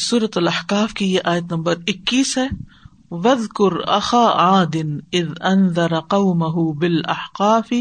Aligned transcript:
سورت 0.00 0.36
الحقاف 0.36 0.94
کی 0.94 1.14
یہ 1.14 1.20
آیت 1.24 1.52
نمبر 1.52 1.74
اکیس 1.86 2.38
ہے. 2.38 2.48
وز 3.10 3.48
کر 3.48 3.76
اخا 3.88 4.24
آدن 4.34 4.98
از 5.12 5.28
انضر 5.40 6.00
قومه 6.00 6.72
بالاحقاف 6.78 7.72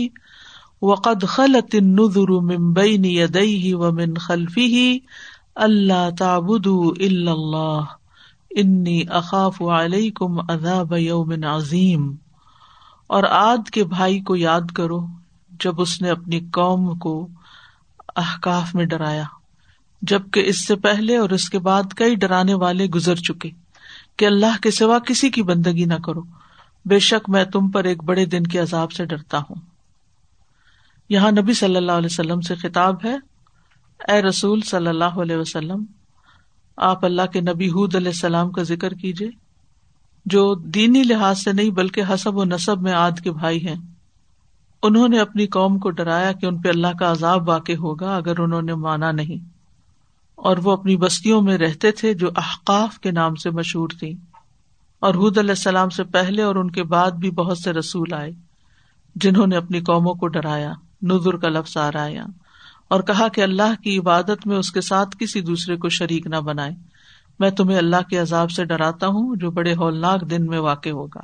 وقد 0.81 1.23
خلت 1.27 1.75
النذر 1.75 2.31
من 2.41 2.73
بين 2.73 3.05
يديه 3.05 3.75
ومن 3.75 4.17
خلفه 4.17 4.95
اللہ 5.55 6.09
تعبدوا 6.19 6.93
الا 6.99 7.31
اللہ 7.31 7.81
انی 8.49 9.01
اخاف 9.09 9.61
علیکم 9.61 10.39
عذاب 10.39 10.93
یوم 10.97 11.33
عظیم 11.43 12.15
اور 13.07 13.23
آد 13.23 13.69
کے 13.69 13.83
بھائی 13.83 14.19
کو 14.19 14.35
یاد 14.35 14.75
کرو 14.75 15.05
جب 15.63 15.81
اس 15.81 16.01
نے 16.01 16.09
اپنی 16.09 16.39
قوم 16.39 16.97
کو 16.97 17.27
احکاف 18.15 18.75
میں 18.75 18.85
ڈرایا۔ 18.85 19.23
جبکہ 20.07 20.43
اس 20.45 20.67
سے 20.67 20.75
پہلے 20.75 21.17
اور 21.17 21.29
اس 21.29 21.49
کے 21.49 21.59
بعد 21.59 21.83
کئی 21.95 22.15
ڈرانے 22.15 22.53
والے 22.53 22.85
گزر 22.85 23.15
چکے 23.15 23.49
کہ 24.17 24.25
اللہ 24.25 24.61
کے 24.61 24.71
سوا 24.71 24.99
کسی 24.99 25.29
کی 25.29 25.43
بندگی 25.43 25.85
نہ 25.85 25.93
کرو۔ 25.93 26.21
بے 26.85 26.99
شک 26.99 27.29
میں 27.29 27.45
تم 27.45 27.69
پر 27.69 27.83
ایک 27.83 28.03
بڑے 28.03 28.25
دن 28.25 28.43
کے 28.43 28.59
عذاب 28.59 28.91
سے 28.91 29.05
ڈرتا 29.05 29.37
ہوں۔ 29.37 29.55
یہاں 31.09 31.31
نبی 31.31 31.53
صلی 31.53 31.75
اللہ 31.75 31.91
علیہ 31.91 32.09
وسلم 32.11 32.41
سے 32.41 32.55
خطاب 32.55 33.05
ہے، 33.05 33.15
اے 34.11 34.21
رسول 34.21 34.61
صلی 34.61 34.87
اللہ 34.87 35.19
علیہ 35.21 35.35
وسلم، 35.35 35.85
آپ 36.77 37.05
اللہ 37.05 37.21
کے 37.33 37.41
نبی 37.41 37.67
حود 37.67 37.95
علیہ 37.95 38.07
السلام 38.07 38.51
کا 38.51 38.63
ذکر 38.63 38.93
کیجیے 38.93 39.29
جو 40.25 40.55
دینی 40.55 41.03
لحاظ 41.03 41.43
سے 41.43 41.53
نہیں 41.53 41.69
بلکہ 41.69 42.03
حسب 42.13 42.37
و 42.37 42.43
نصب 42.43 42.81
میں 42.81 42.93
آد 42.93 43.11
کے 43.11 43.31
بھائی 43.31 43.67
ہیں۔ 43.67 43.75
انہوں 44.83 45.07
نے 45.07 45.19
اپنی 45.19 45.47
قوم 45.47 45.79
کو 45.79 45.89
ڈرایا 45.89 46.31
کہ 46.31 46.45
ان 46.45 46.61
پہ 46.61 46.69
اللہ 46.69 46.87
کا 46.99 47.11
عذاب 47.11 47.49
واقع 47.49 47.71
ہوگا 47.71 48.15
اگر 48.15 48.39
انہوں 48.39 48.61
نے 48.61 48.73
مانا 48.73 49.11
نہیں۔ 49.11 49.54
اور 50.35 50.57
وہ 50.57 50.71
اپنی 50.71 50.97
بستیوں 50.97 51.41
میں 51.41 51.57
رہتے 51.57 51.91
تھے 51.91 52.13
جو 52.13 52.29
احقاف 52.35 52.99
کے 52.99 53.11
نام 53.11 53.35
سے 53.35 53.49
مشہور 53.49 53.89
تھی 53.99 54.13
اور 54.99 55.13
حد 55.13 55.37
علیہ 55.37 55.51
السلام 55.51 55.89
سے 55.89 56.03
پہلے 56.03 56.41
اور 56.41 56.55
ان 56.55 56.71
کے 56.71 56.83
بعد 56.83 57.11
بھی 57.11 57.31
بہت 57.31 57.57
سے 57.57 57.73
رسول 57.73 58.13
آئے، 58.13 58.31
جنہوں 59.15 59.47
نے 59.47 59.57
اپنی 59.57 59.79
قوموں 59.79 60.13
کو 60.13 60.27
ڈرایا 60.27 60.73
نظر 61.01 61.37
کا 61.37 61.49
لفظ 61.49 61.77
آ 61.77 61.91
رہا 61.91 62.07
اور 62.89 63.01
کہا 63.01 63.27
کہ 63.27 63.41
اللہ 63.41 63.81
کی 63.83 63.97
عبادت 63.97 64.47
میں 64.47 64.57
اس 64.57 64.71
کے 64.71 64.81
ساتھ 64.81 65.17
کسی 65.19 65.41
دوسرے 65.41 65.75
کو 65.75 65.89
شریک 65.89 66.27
نہ 66.27 66.35
بنائے۔ 66.35 66.71
میں 67.39 67.49
تمہیں 67.49 67.77
اللہ 67.77 68.09
کے 68.09 68.17
عذاب 68.17 68.51
سے 68.51 68.65
ڈراتا 68.65 69.07
ہوں 69.07 69.35
جو 69.35 69.51
بڑے 69.51 69.73
ہولناک 69.73 70.21
دن 70.29 70.45
میں 70.45 70.59
واقع 70.59 70.89
ہوگا 70.89 71.21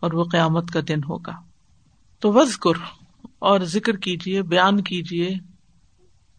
اور 0.00 0.12
وہ 0.12 0.24
قیامت 0.24 0.70
کا 0.70 0.80
دن 0.88 0.98
ہوگا۔ 1.08 1.32
تو 2.20 2.32
وز 2.32 2.58
اور 3.38 3.60
ذکر 3.60 3.96
کیجیے 3.96 4.42
بیان 4.42 4.82
کیجیے 4.82 5.49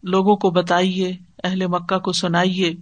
لوگوں 0.02 0.36
کو 0.36 0.50
بتائیے، 0.50 1.16
اہل 1.44 1.66
مکہ 1.66 1.98
کو 1.98 2.12
سنائیے۔ 2.12 2.74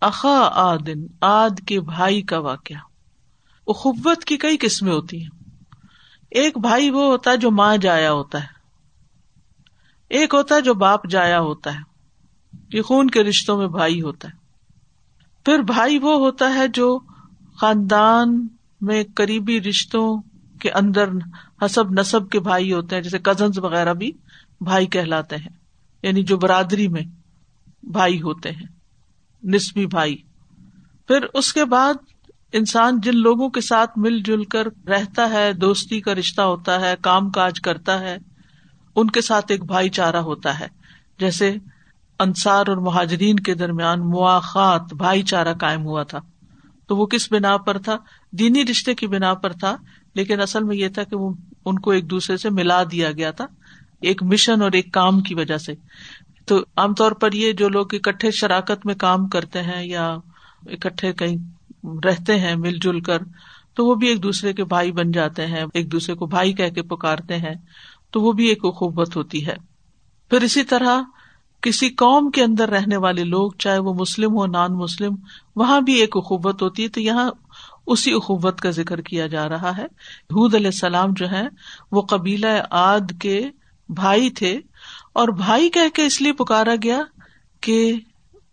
اخا 0.00 0.50
آدن، 0.52 1.06
آد 1.20 1.60
کے 1.66 1.80
بھائی 1.80 2.22
کا 2.22 2.38
واقعہ۔ 2.38 2.76
اخبت 3.66 4.24
کی 4.24 4.36
کئی 4.36 4.56
قسمیں 4.60 4.92
ہوتی 4.92 5.22
ہیں۔ 5.22 5.28
ایک 6.30 6.58
بھائی 6.58 6.90
وہ 6.90 7.04
ہوتا 7.04 7.30
ہے 7.30 7.36
جو 7.36 7.50
ماں 7.50 7.76
جایا 7.76 8.12
ہوتا 8.12 8.40
ہے۔ 8.40 8.46
ایک 10.08 10.34
ہوتا 10.34 10.54
ہے 10.54 10.60
جو 10.60 10.74
باپ 10.74 11.08
جایا 11.08 11.40
ہوتا 11.40 11.74
ہے، 11.74 11.80
یہ 12.72 12.82
خون 12.82 13.10
کے 13.10 13.22
رشتوں 13.22 13.58
میں 13.58 13.66
بھائی 13.66 14.02
ہوتا 14.02 14.28
ہے۔ 14.28 14.34
پھر 15.44 15.58
بھائی 15.58 15.98
وہ 15.98 16.14
ہوتا 16.14 16.54
ہے 16.54 16.68
جو 16.68 16.98
خاندان 17.60 18.48
میں 18.80 19.04
قریبی 19.14 19.60
رشتوں 19.60 20.22
کے 20.60 20.70
اندر 20.70 21.08
حسب 21.64 21.90
نصب 21.90 22.30
کے 22.30 22.40
بھائی 22.40 22.72
ہوتے 22.72 22.96
ہیں، 22.96 23.02
جیسے 23.02 23.18
کزنس 23.18 23.58
وغیرہ 23.58 23.94
بھی 23.94 24.12
بھائی 24.60 24.86
کہلاتے 24.86 25.36
ہیں۔ 25.36 25.63
یعنی 26.04 26.22
جو 26.22 26.36
برادری 26.36 26.88
میں 26.88 27.02
بھائی 27.82 28.22
ہوتے 28.22 28.50
ہیں، 28.50 28.66
نسبی 29.44 29.86
بھائی۔ 29.86 30.16
پھر 31.08 31.18
اس 31.34 31.52
کے 31.52 31.64
بعد 31.64 31.94
انسان 32.52 33.00
جن 33.00 33.16
لوگوں 33.16 33.48
کے 33.48 33.60
ساتھ 33.60 33.90
مل 33.96 34.22
جل 34.24 34.44
کر 34.44 34.66
رہتا 34.88 35.30
ہے، 35.30 35.52
دوستی 35.52 36.00
کا 36.00 36.14
رشتہ 36.14 36.42
ہوتا 36.42 36.80
ہے، 36.80 36.94
کام 37.02 37.30
کاج 37.30 37.60
کرتا 37.60 38.00
ہے، 38.00 38.16
ان 38.96 39.10
کے 39.10 39.20
ساتھ 39.20 39.46
ایک 39.48 39.64
بھائی 39.64 39.88
چارہ 39.88 40.16
ہوتا 40.16 40.60
ہے۔ 40.60 40.66
جیسے 41.18 41.54
انصار 42.18 42.64
اور 42.66 42.76
مہاجرین 42.76 43.36
کے 43.36 43.54
درمیان 43.54 44.00
مواخات 44.00 44.94
بھائی 44.94 45.22
چارہ 45.22 45.54
قائم 45.60 45.82
ہوا 45.82 46.02
تھا۔ 46.02 46.18
تو 46.88 46.96
وہ 46.96 47.06
کس 47.06 47.32
بنا 47.32 47.56
پر 47.56 47.78
تھا؟ 47.78 47.96
دینی 48.30 48.64
رشتے 48.64 48.94
کی 48.94 49.06
بنا 49.06 49.34
پر 49.34 49.52
تھا، 49.52 49.76
لیکن 50.14 50.40
اصل 50.40 50.64
میں 50.64 50.76
یہ 50.76 50.88
تھا 50.88 51.04
کہ 51.04 51.16
وہ 51.16 51.32
ان 51.64 51.78
کو 51.78 51.90
ایک 51.90 52.10
دوسرے 52.10 52.36
سے 52.36 52.50
ملا 52.50 52.82
دیا 52.90 53.12
گیا 53.12 53.30
تھا۔ 53.30 53.46
ایک 54.04 54.22
مشن 54.22 54.62
اور 54.62 54.72
ایک 54.72 54.92
کام 54.92 55.20
کی 55.20 55.34
وجہ 55.34 55.56
سے۔ 55.56 55.72
تو 56.46 56.58
عام 56.76 56.94
طور 56.94 57.12
پر 57.12 57.32
یہ 57.32 57.52
جو 57.52 57.68
لوگ 57.68 57.86
اکٹھے 57.92 58.30
شراکت 58.30 58.86
میں 58.86 58.94
کام 58.94 59.28
کرتے 59.28 59.62
ہیں 59.62 59.86
یا 59.86 60.16
اکٹھے 60.66 61.12
کہیں 61.12 61.36
رہتے 62.04 62.38
ہیں 62.38 62.56
مل 62.56 62.78
جل 62.82 63.00
کر، 63.00 63.18
تو 63.74 63.86
وہ 63.86 63.94
بھی 63.94 64.08
ایک 64.08 64.22
دوسرے 64.22 64.52
کے 64.52 64.64
بھائی 64.64 64.92
بن 64.92 65.12
جاتے 65.12 65.46
ہیں، 65.46 65.64
ایک 65.74 65.92
دوسرے 65.92 66.14
کو 66.14 66.26
بھائی 66.26 66.52
کہہ 66.52 66.70
کے 66.70 66.82
پکارتے 66.82 67.36
ہیں، 67.36 67.54
تو 68.10 68.20
وہ 68.20 68.32
بھی 68.32 68.46
ایک 68.46 68.64
اخوبت 68.64 69.16
ہوتی 69.16 69.46
ہے۔ 69.46 69.56
پھر 70.30 70.40
اسی 70.40 70.62
طرح 70.62 71.02
کسی 71.60 71.88
قوم 71.88 72.30
کے 72.30 72.42
اندر 72.42 72.68
رہنے 72.68 72.96
والے 72.96 73.24
لوگ، 73.24 73.50
چاہے 73.58 73.78
وہ 73.78 73.94
مسلم 73.94 74.32
ہو، 74.32 74.46
نان 74.46 74.72
مسلم، 74.72 75.14
وہاں 75.56 75.80
بھی 75.80 75.94
ایک 75.94 76.16
اخوبت 76.16 76.62
ہوتی 76.62 76.82
ہے۔ 76.82 76.88
تو 76.88 77.00
یہاں 77.00 77.30
اسی 77.86 78.12
اخوبت 78.12 78.60
کا 78.60 78.70
ذکر 78.70 79.00
کیا 79.00 79.26
جا 79.26 79.48
رہا 79.48 79.76
ہے۔ 79.76 79.84
حود 80.30 80.54
علیہ 80.54 80.66
السلام 80.66 81.08
جو 81.16 81.30
ہے 81.30 81.42
وہ 81.92 82.02
قبیلہ 82.02 82.46
آد 82.70 83.20
کے 83.20 83.50
بھائی 83.88 84.30
تھے 84.30 84.60
اور 85.12 85.28
بھائی 85.28 85.70
کہہ 85.70 85.88
کے 85.94 86.06
اس 86.06 86.22
لیے 86.22 86.32
پکارا 86.32 86.74
گیا 86.82 87.02
کہ 87.60 87.92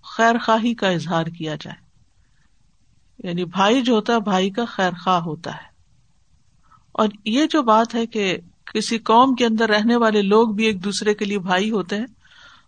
خیر 0.03 0.35
خواہی 0.45 0.73
کا 0.73 0.89
اظہار 0.89 1.25
کیا 1.25 1.55
جائے۔ 1.55 1.91
یعنی 3.27 3.45
بھائی 3.45 3.81
جو 3.81 3.95
ہوتا 3.95 4.13
ہے، 4.13 4.19
بھائی 4.19 4.49
کا 4.49 4.65
خیر 4.65 4.91
خواہ 5.03 5.21
ہوتا 5.21 5.53
ہے۔ 5.53 5.71
اور 6.91 7.07
یہ 7.25 7.45
جو 7.45 7.61
بات 7.61 7.95
ہے 7.95 8.05
کہ 8.05 8.37
کسی 8.65 8.97
قوم 8.97 9.35
کے 9.35 9.45
اندر 9.45 9.69
رہنے 9.69 9.95
والے 9.95 10.21
لوگ 10.21 10.47
بھی 10.47 10.65
ایک 10.65 10.83
دوسرے 10.83 11.13
کے 11.13 11.25
لیے 11.25 11.39
بھائی 11.39 11.71
ہوتے 11.71 11.97
ہیں، 11.97 12.05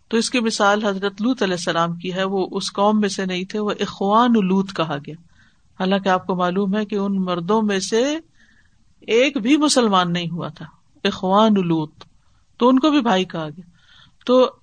تو 0.08 0.18
اس 0.18 0.30
کی 0.30 0.40
مثال 0.40 0.86
حضرت 0.86 1.22
لوت 1.22 1.44
علیہ 1.44 1.54
السلام 1.54 1.96
کی 1.96 2.14
ہے۔ 2.14 2.24
وہ 2.24 2.48
اس 2.52 2.74
قوم 2.74 3.00
میں 3.00 3.10
سے 3.10 3.26
نہیں 3.26 3.44
تھے، 3.44 3.60
وہ 3.60 3.72
اخوان 3.80 4.32
لوت 4.32 4.76
کہا 4.76 4.98
گیا۔ 5.08 5.16
حالانکہ 5.80 6.10
آپ 6.10 6.28
کو 6.28 6.36
معلوم 6.36 6.78
ہے 6.78 6.86
کہ 6.86 6.96
ان 6.96 7.16
مردوں 7.16 7.62
میں 7.62 7.80
سے 7.80 8.20
ایک 9.00 9.38
بھی 9.38 9.58
مسلمان 9.58 10.14
نہیں 10.14 10.30
ہوا 10.32 10.48
تھا، 10.48 10.66
اخوان 11.04 11.54
لوت 11.54 11.92
تو 12.58 12.70
ان 12.70 12.80
کو 12.80 12.90
بھی 12.90 13.02
بھائی 13.02 13.26
کہا 13.26 13.50
گیا۔ 13.50 13.70
تو 14.26 14.56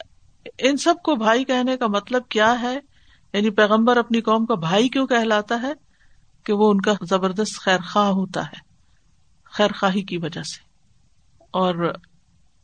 ان 0.59 0.77
سب 0.77 0.95
کو 1.05 1.15
بھائی 1.15 1.45
کہنے 1.45 1.77
کا 1.77 1.87
مطلب 1.87 2.23
کیا 2.29 2.61
ہے؟ 2.61 2.79
یعنی 3.33 3.51
پیغمبر 3.51 3.97
اپنی 3.97 4.21
قوم 4.21 4.47
کا 4.47 4.55
بھائی 4.55 4.89
کیوں 4.89 5.07
کہلاتا 5.07 5.63
ہے؟ 5.63 5.73
کہ 6.45 6.53
وہ 6.53 6.71
ان 6.71 6.81
کا 6.81 6.93
زبردست 7.09 7.61
خیر 7.61 7.79
خواہ 7.81 8.09
ہوتا 8.09 8.47
ہے، 8.47 8.57
خیر 9.45 9.71
خواہی 9.73 10.03
کی 10.03 10.17
وجہ 10.17 10.43
سے۔ 10.43 10.65
اور 11.51 11.93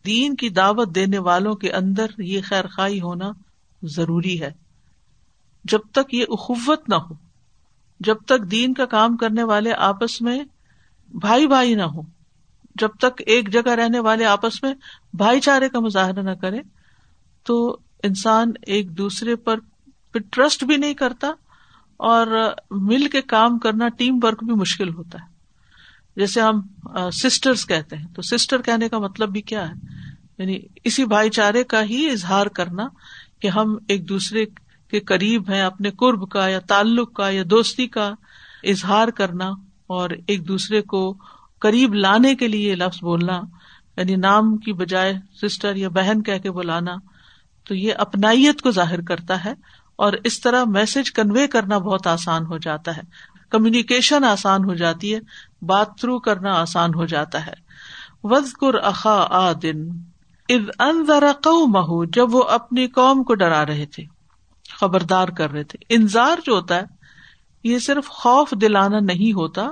دین 0.06 0.36
کی 0.36 0.48
دعوت 0.48 0.94
دینے 0.94 1.18
والوں 1.18 1.54
کے 1.54 1.72
اندر 1.72 2.06
یہ 2.18 2.40
خیر 2.44 2.66
خواہی 2.66 3.00
ہونا 3.00 3.30
ضروری 3.82 4.42
ہے۔ 4.42 4.50
جب 5.64 5.80
تک 5.92 6.14
یہ 6.14 6.24
اخوت 6.28 6.88
نہ 6.88 6.94
ہو، 6.94 7.14
جب 8.00 8.16
تک 8.26 8.50
دین 8.50 8.74
کا 8.74 8.86
کام 8.86 9.16
کرنے 9.16 9.42
والے 9.42 9.72
آپس 9.72 10.22
میں 10.22 10.44
بھائی 11.08 11.46
بھائی 11.46 11.74
نہ 11.74 11.82
ہو 11.82 12.15
جب 12.78 12.88
تک 12.98 13.22
ایک 13.26 13.52
جگہ 13.52 13.70
رہنے 13.70 13.98
والے 13.98 14.24
آپس 14.24 14.62
میں 14.62 14.74
بھائی 15.14 15.40
چارے 15.40 15.68
کا 15.68 15.80
مظاہرہ 15.80 16.22
نہ 16.22 16.34
کرے، 16.40 16.60
تو 17.46 17.78
انسان 18.02 18.52
ایک 18.66 18.98
دوسرے 18.98 19.36
پر 19.36 19.58
ٹرسٹ 20.30 20.64
بھی 20.64 20.76
نہیں 20.76 20.94
کرتا 20.94 21.28
اور 21.96 22.26
مل 22.70 23.08
کے 23.08 23.20
کام 23.22 23.58
کرنا 23.58 23.88
ٹیم 23.88 24.18
ورک 24.22 24.44
بھی 24.44 24.54
مشکل 24.54 24.94
ہوتا 24.94 25.18
ہے۔ 25.18 25.34
جیسے 26.16 26.40
ہم 26.40 26.60
سسٹرس 27.12 27.66
کہتے 27.66 27.96
ہیں، 27.96 28.06
تو 28.14 28.22
سسٹر 28.22 28.62
کہنے 28.62 28.88
کا 28.88 28.98
مطلب 28.98 29.32
بھی 29.32 29.40
کیا 29.40 29.68
ہے؟ 29.68 29.74
یعنی 30.38 30.58
اسی 30.84 31.04
بھائی 31.04 31.30
چارے 31.30 31.64
کا 31.64 31.84
ہی 31.84 32.10
اظہار 32.10 32.46
کرنا 32.46 32.88
کہ 33.40 33.48
ہم 33.48 33.76
ایک 33.88 34.08
دوسرے 34.08 34.44
کے 34.90 35.00
قریب 35.00 35.50
ہیں، 35.50 35.62
اپنے 35.62 35.90
قرب 35.90 36.28
کا 36.28 36.48
یا 36.48 36.58
تعلق 36.58 37.12
کا 37.12 37.30
یا 37.30 37.42
دوستی 37.50 37.86
کا 37.86 38.14
اظہار 38.64 39.08
کرنا 39.08 39.50
اور 39.86 40.10
ایک 40.26 40.48
دوسرے 40.48 40.82
کو 40.82 41.14
قریب 41.60 41.94
لانے 41.94 42.34
کے 42.34 42.48
لیے 42.48 42.74
لفظ 42.74 42.98
بولنا 43.02 43.40
یعنی 43.96 44.16
نام 44.16 44.56
کی 44.56 44.72
بجائے 44.72 45.14
سسٹر 45.42 45.76
یا 45.76 45.88
بہن 45.88 46.22
کہہ 46.22 46.38
کے 46.38 46.50
بلانا، 46.50 46.94
تو 47.64 47.74
یہ 47.74 47.92
اپنائیت 47.98 48.62
کو 48.62 48.70
ظاہر 48.70 49.00
کرتا 49.00 49.44
ہے 49.44 49.54
اور 49.96 50.12
اس 50.24 50.40
طرح 50.40 50.64
میسج 50.64 51.12
کنوے 51.12 51.46
کرنا 51.46 51.78
بہت 51.78 52.06
آسان 52.06 52.46
ہو 52.46 52.58
جاتا 52.58 52.96
ہے۔ 52.96 53.02
کمیونیکیشن 53.50 54.24
آسان 54.24 54.64
ہو 54.64 54.74
جاتی 54.74 55.14
ہے، 55.14 55.20
بات 55.62 55.98
تھرو 55.98 56.18
کرنا 56.18 56.52
آسان 56.52 56.94
ہو 56.94 57.04
جاتا 57.04 57.46
ہے۔ 57.46 57.54
وز 58.24 58.54
اخا 58.82 59.26
آ 59.30 59.52
دن 59.52 59.88
ان 60.48 61.04
ذرا 61.06 61.32
مہو 61.66 62.04
جب 62.04 62.34
وہ 62.34 62.42
اپنی 62.42 62.86
قوم 62.86 63.22
کو 63.22 63.34
ڈرا 63.34 63.66
رہے 63.66 63.86
تھے، 63.86 64.04
خبردار 64.80 65.28
کر 65.28 65.50
رہے 65.50 65.64
تھے۔ 65.64 65.78
انظار 65.88 66.38
جو 66.44 66.54
ہوتا 66.54 66.74
ہے، 66.74 66.82
یہ 67.64 67.78
صرف 67.78 68.08
خوف 68.08 68.50
دلانا 68.50 69.00
نہیں 69.00 69.32
ہوتا، 69.32 69.66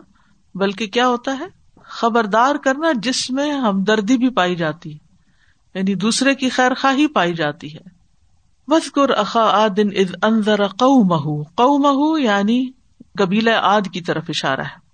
بلکہ 0.54 0.86
کیا 0.86 1.08
ہوتا 1.08 1.36
ہے؟ 1.40 1.63
خبردار 1.94 2.54
کرنا 2.54 2.92
جس 3.02 3.30
میں 3.30 3.52
ہمدردی 3.52 4.16
بھی 4.16 4.30
پائی 4.30 4.56
جاتی 4.56 4.92
ہے۔ 4.92 4.98
یعنی 5.74 5.94
دوسرے 5.94 6.34
کی 6.34 6.48
خیر 6.48 6.74
خواہی 6.74 7.06
پائی 7.06 7.34
جاتی 7.34 7.74
ہے۔ 7.74 7.90
وزقر 8.68 9.10
اخا 9.10 9.42
آدن 9.42 9.88
از 9.96 10.14
انضر 10.22 10.66
قو 10.66 11.04
مہو 11.04 11.42
قو 11.42 11.78
مہو 11.78 12.18
یعنی 12.18 12.70
قبیلہ 13.18 13.50
آد 13.50 13.80
کی 13.92 14.00
طرف 14.00 14.24
اشارہ 14.28 14.60
ہے۔ 14.60 14.84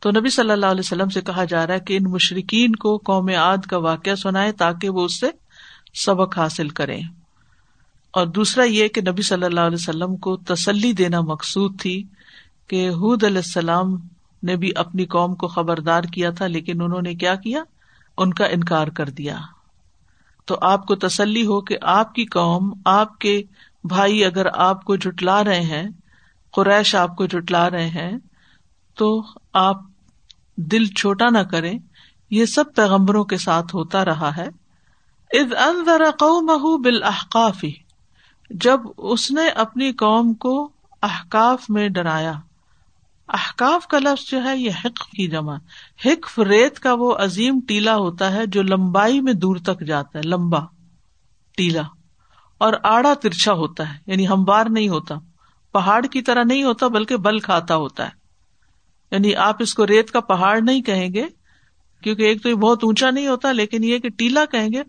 تو 0.00 0.10
نبی 0.10 0.28
صلی 0.28 0.50
اللہ 0.50 0.66
علیہ 0.66 0.82
وسلم 0.84 1.08
سے 1.08 1.20
کہا 1.20 1.44
جا 1.44 1.66
رہا 1.66 1.74
ہے 1.74 1.80
کہ 1.80 1.96
ان 1.96 2.10
مشرقین 2.10 2.76
کو 2.76 2.96
قوم 2.96 3.30
آد 3.38 3.58
کا 3.58 3.78
واقعہ 3.78 4.14
سنائے 4.14 4.52
تاکہ 4.52 4.88
وہ 4.88 5.04
اس 5.04 5.20
سے 5.20 5.26
سبق 5.94 6.38
حاصل 6.38 6.68
کرے 6.68 7.00
اور 8.10 8.26
دوسرا 8.26 8.64
یہ 8.64 8.88
کہ 8.88 9.00
نبی 9.00 9.22
صلی 9.22 9.44
اللہ 9.44 9.60
علیہ 9.60 9.78
وسلم 9.80 10.16
کو 10.16 10.36
تسلی 10.36 10.92
دینا 10.92 11.20
مقصود 11.20 11.80
تھی 11.80 12.02
کہ 12.66 12.88
حود 12.88 13.24
علیہ 13.24 13.36
السلام 13.36 13.96
نے 14.42 14.56
بھی 14.56 14.70
اپنی 14.76 15.04
قوم 15.04 15.34
کو 15.34 15.48
خبردار 15.48 16.02
کیا 16.02 16.30
تھا، 16.30 16.46
لیکن 16.46 16.82
انہوں 16.82 17.02
نے 17.02 17.14
کیا 17.14 17.34
کیا؟ 17.34 17.62
ان 18.18 18.34
کا 18.34 18.46
انکار 18.46 18.86
کر 18.86 19.08
دیا۔ 19.08 19.38
تو 20.44 20.58
آپ 20.60 20.86
کو 20.86 20.94
تسلی 20.94 21.46
ہو 21.46 21.60
کہ 21.60 21.76
آپ 21.82 22.14
کی 22.14 22.24
قوم، 22.24 22.72
آپ 22.84 23.18
کے 23.18 23.42
بھائی 23.84 24.24
اگر 24.24 24.46
آپ 24.54 24.84
کو 24.84 24.96
جٹلا 24.96 25.44
رہے 25.44 25.60
ہیں، 25.60 25.88
قریش 26.52 26.94
آپ 26.94 27.16
کو 27.16 27.26
جٹلا 27.26 27.70
رہے 27.70 27.88
ہیں، 27.88 28.18
تو 28.94 29.22
آپ 29.52 29.80
دل 30.56 30.86
چھوٹا 30.86 31.28
نہ 31.30 31.38
کریں۔ 31.38 31.78
یہ 32.30 32.44
سب 32.44 32.64
پیغمبروں 32.76 33.24
کے 33.24 33.36
ساتھ 33.36 33.76
ہوتا 33.76 34.04
رہا 34.04 34.36
ہے۔ 34.36 34.48
اد 35.32 35.52
ان 35.52 36.82
بالاحقاف، 36.82 37.64
جب 38.50 38.80
اس 38.96 39.30
نے 39.30 39.48
اپنی 39.48 39.92
قوم 39.92 40.34
کو 40.34 40.68
احکاف 41.02 41.70
میں 41.70 41.88
ڈرایا۔ 41.88 42.32
احکاف 43.28 43.86
کا 43.86 43.98
لفظ 43.98 44.30
جو 44.30 44.44
ہے 44.44 44.56
یہ 44.56 44.70
حق 44.84 45.02
کی 45.08 45.28
جمع۔ 45.28 45.56
حکف 46.06 46.38
ریت 46.38 46.78
کا 46.80 46.92
وہ 46.92 47.14
عظیم 47.14 47.60
ٹیلا 47.68 47.96
ہوتا 47.96 48.32
ہے 48.32 48.46
جو 48.46 48.62
لمبائی 48.62 49.20
میں 49.20 49.32
دور 49.32 49.56
تک 49.56 49.86
جاتا 49.86 50.18
ہے، 50.18 50.28
لمبا 50.28 50.58
ٹیلا 51.56 51.82
اور 52.58 52.72
آڑا 52.82 53.14
ترچھا 53.14 53.52
ہوتا 53.52 53.92
ہے 53.92 53.98
یعنی 54.06 54.28
ہموار 54.28 54.66
نہیں 54.70 54.88
ہوتا۔ 54.88 55.14
پہاڑ 55.72 56.06
کی 56.06 56.22
طرح 56.22 56.42
نہیں 56.44 56.62
ہوتا، 56.62 56.88
بلکہ 56.88 57.16
بل 57.16 57.38
کھاتا 57.38 57.76
ہوتا 57.76 58.04
ہے۔ 58.04 58.10
یعنی 59.10 59.34
آپ 59.34 59.56
اس 59.58 59.74
کو 59.74 59.86
ریت 59.86 60.10
کا 60.10 60.20
پہاڑ 60.20 60.60
نہیں 60.60 60.82
کہیں 60.82 61.14
گے، 61.14 61.26
کیونکہ 62.02 62.22
ایک 62.22 62.42
تو 62.42 62.48
یہ 62.48 62.54
بہت 62.54 62.84
اونچا 62.84 63.10
نہیں 63.10 63.26
ہوتا، 63.26 63.52
لیکن 63.52 63.84
یہ 63.84 63.98
کہ 63.98 64.08
ٹیلا 64.08 64.44
کہیں 64.44 64.68
گے۔ 64.74 64.80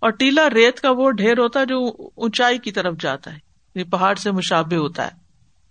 اور 0.00 0.10
ٹیلا 0.10 0.50
ریت 0.50 0.80
کا 0.80 0.90
وہ 0.90 1.10
ڈھیر 1.10 1.38
ہوتا 1.38 1.60
ہے 1.60 1.66
جو 1.66 1.88
اونچائی 2.16 2.58
کی 2.58 2.72
طرف 2.72 2.94
جاتا 3.00 3.32
ہے 3.32 3.38
یعنی 3.74 3.90
پہاڑ 3.90 4.14
سے 4.14 4.30
مشابے 4.30 4.76
ہوتا 4.76 5.06
ہے۔ 5.06 5.23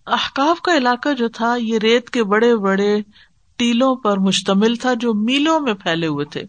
احکاف 0.08 0.62
کا 0.62 0.78
علاقہ 0.78 1.14
جو 1.14 1.30
تھا، 1.30 1.56
یہ 1.56 1.78
ریت 1.78 2.10
کے 2.10 2.24
بڑے 2.24 2.56
بڑے 2.56 3.02
ٹیلوں 3.56 3.96
پر 3.96 4.18
مشتمل 4.18 4.76
تھا 4.76 4.94
جو 4.94 5.14
میلوں 5.14 5.60
میں 5.60 5.74
پھیلے 5.74 6.08
ہوئے 6.08 6.26
تھے۔ 6.26 6.42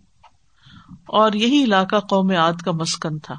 اور 1.07 1.33
یہی 1.33 1.65
علاقہ 1.65 1.97
قوم 1.97 2.31
آد 2.37 2.53
کا 2.53 2.73
مسکن 2.73 3.19
تھا۔ 3.19 3.35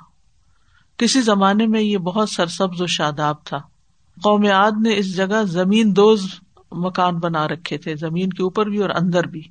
کسی 0.98 1.22
زمانے 1.22 1.68
میں 1.68 1.82
یہ 1.82 1.98
بہت 1.98 2.30
سرسبز 2.30 2.82
و 2.82 2.88
شاداب 2.88 3.46
تھا۔ 3.46 3.58
قوم 4.24 4.46
آد 4.54 4.72
نے 4.84 4.98
اس 4.98 5.16
جگہ 5.16 5.44
زمین 5.44 5.96
دوز 5.96 6.26
مکان 6.72 7.16
بنا 7.16 7.48
رکھے 7.48 7.78
تھے، 7.78 7.96
زمین 7.96 8.30
کے 8.30 8.44
اوپر 8.44 8.66
بھی 8.66 8.78
اور 8.78 8.90
اندر 8.90 9.28
بھی۔ 9.28 9.42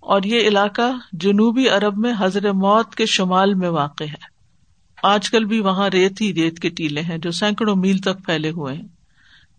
اور 0.00 0.22
یہ 0.22 0.40
علاقہ 0.40 0.92
جنوبی 1.12 1.68
عرب 1.68 1.98
میں 1.98 2.12
حضر 2.18 2.52
موت 2.52 2.94
کے 2.94 3.06
شمال 3.06 3.54
میں 3.54 3.68
واقع 3.68 4.04
ہے۔ 4.04 4.38
آج 5.02 5.30
کل 5.30 5.44
بھی 5.44 5.60
وہاں 5.60 5.88
ریت 5.88 6.20
ہی 6.20 6.34
ریت 6.34 6.58
کے 6.58 6.68
ٹیلے 6.68 7.02
ہیں 7.02 7.18
جو 7.18 7.30
سینکڑوں 7.30 7.76
میل 7.76 7.98
تک 7.98 8.24
پھیلے 8.24 8.50
ہوئے 8.50 8.74
ہیں۔ 8.74 8.97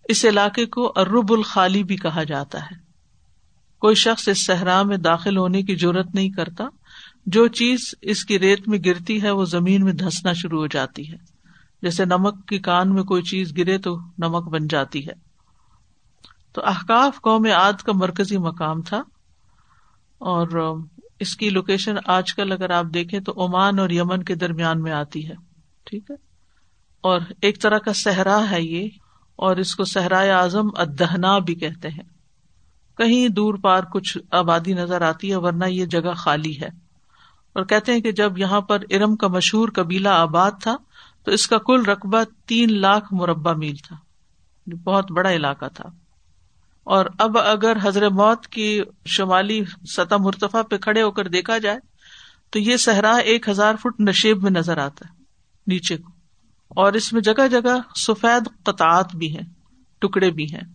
اس 0.10 0.26
علاقے 0.26 0.66
کو 0.66 0.94
ارب 0.96 1.32
الخالی 1.32 1.84
بھی 1.84 1.96
کہا 1.96 2.24
جاتا 2.24 2.62
ہے۔ 2.62 2.76
کوئی 3.80 3.96
شخص 3.96 4.28
اس 4.28 4.46
صحرا 4.46 4.84
میں 4.84 4.98
داخل 4.98 5.38
ہونے 5.38 5.62
کی 5.62 5.76
ضرورت 5.76 6.16
نہیں 6.16 6.30
کرتا۔ 6.30 6.64
جو 7.26 7.48
چیز 7.48 7.96
اس 8.02 8.26
کی 8.26 8.40
ریت 8.40 8.68
میں 8.68 8.80
گرتی 8.86 9.24
ہے، 9.24 9.32
وہ 9.32 9.46
زمین 9.46 9.84
میں 9.84 9.94
دھسنا 9.94 10.34
شروع 10.34 10.60
ہو 10.60 10.68
جاتی 10.68 11.12
ہے۔ 11.12 11.18
جیسے 11.82 12.06
نمک 12.06 12.48
کی 12.48 12.60
کان 12.60 12.94
میں 12.94 13.04
کوئی 13.04 13.22
چیز 13.22 13.58
گرے 13.58 13.78
تو 13.78 13.98
نمک 14.00 14.48
بن 14.48 14.68
جاتی 14.68 15.08
ہے۔ 15.08 15.14
تو 16.54 16.62
احکاف 16.66 17.22
قوم 17.22 17.48
آد 17.56 17.74
کا 17.74 17.92
مرکزی 17.96 18.38
مقام 18.38 18.82
تھا۔ 18.82 18.98
اور 20.18 20.78
اس 21.20 21.36
کی 21.36 21.50
لوکیشن 21.50 21.96
آج 22.06 22.34
کل 22.34 22.52
اگر 22.52 22.70
آپ 22.70 22.86
دیکھیں 22.94 23.20
تو 23.20 23.46
عمان 23.46 23.80
اور 23.80 23.90
یمن 23.90 24.24
کے 24.24 24.36
درمیان 24.36 24.82
میں 24.82 24.92
آتی 24.92 25.30
ہے۔ 25.30 25.36
ٹھیک 25.84 26.12
ہے۔ 26.12 26.16
اور 27.02 27.22
ایک 27.42 27.62
طرح 27.62 27.78
کا 27.78 27.94
صحرا 27.94 28.50
ہے 28.52 28.62
یہ۔ 28.62 28.90
اور 29.40 29.58
اس 29.58 29.76
کو 29.76 29.84
صحرائے 29.84 30.32
اعظم 30.32 30.68
ادہنا 30.76 31.40
بھی 31.40 31.56
کہتے 31.56 31.90
ہیں۔ 31.90 32.04
کہیں 32.98 33.28
دور 33.28 33.54
پار 33.54 33.84
کچھ 33.84 34.18
آبادی 34.32 34.74
نظر 34.74 35.02
آتی 35.02 35.32
ہے، 35.32 35.36
ورنہ 35.36 35.66
یہ 35.66 35.86
جگہ 35.86 36.14
خالی 36.14 36.62
ہے۔ 36.62 36.68
اور 37.54 37.64
کہتے 37.64 37.94
ہیں 37.94 38.02
کہ 38.02 38.12
جب 38.12 38.38
یہاں 38.38 38.62
پر 38.62 38.82
ارم 38.90 39.16
کا 39.16 39.28
مشہور 39.28 39.70
قبیلہ 39.70 40.10
آباد 40.10 40.52
تھا، 40.62 40.78
تو 41.24 41.32
اس 41.32 41.48
کا 41.48 41.58
کل 41.58 41.86
رقبہ 41.86 42.24
تین 42.46 42.82
لاکھ 42.82 43.14
مربع 43.14 43.54
میل 43.54 43.76
تھا۔ 43.76 43.96
بہت 44.84 45.12
بڑا 45.12 45.32
علاقہ 45.32 45.66
تھا۔ 45.74 45.90
اور 46.84 47.06
اب 47.20 47.38
اگر 47.38 47.78
حضرت 47.84 48.12
موت 48.12 48.48
کی 48.48 48.82
شمالی 49.06 49.64
سطح 49.90 50.16
مرتفع 50.20 50.62
پہ 50.62 50.78
کھڑے 50.78 51.02
ہو 51.02 51.12
کر 51.12 51.28
دیکھا 51.28 51.58
جائے، 51.58 51.80
تو 52.50 52.60
یہ 52.60 52.78
صحرا 52.78 53.16
ایک 53.16 53.50
ہزار 53.50 53.74
فٹ 53.76 54.00
نشیب 54.00 54.44
میں 54.44 54.52
نظر 54.52 54.78
آتا 54.78 55.06
ہے، 55.10 55.24
نیچے 55.68 55.98
کو۔ 55.98 56.19
اور 56.70 56.94
اس 56.94 57.14
میں 57.14 57.22
جگہ 57.22 57.48
جگہ 57.48 57.78
سفید 57.96 58.50
قطعات 58.64 59.16
بھی 59.16 59.38
ہیں، 59.38 59.46
ٹکڑے 60.00 60.32
بھی 60.32 60.44
ہیں۔ 60.44 60.74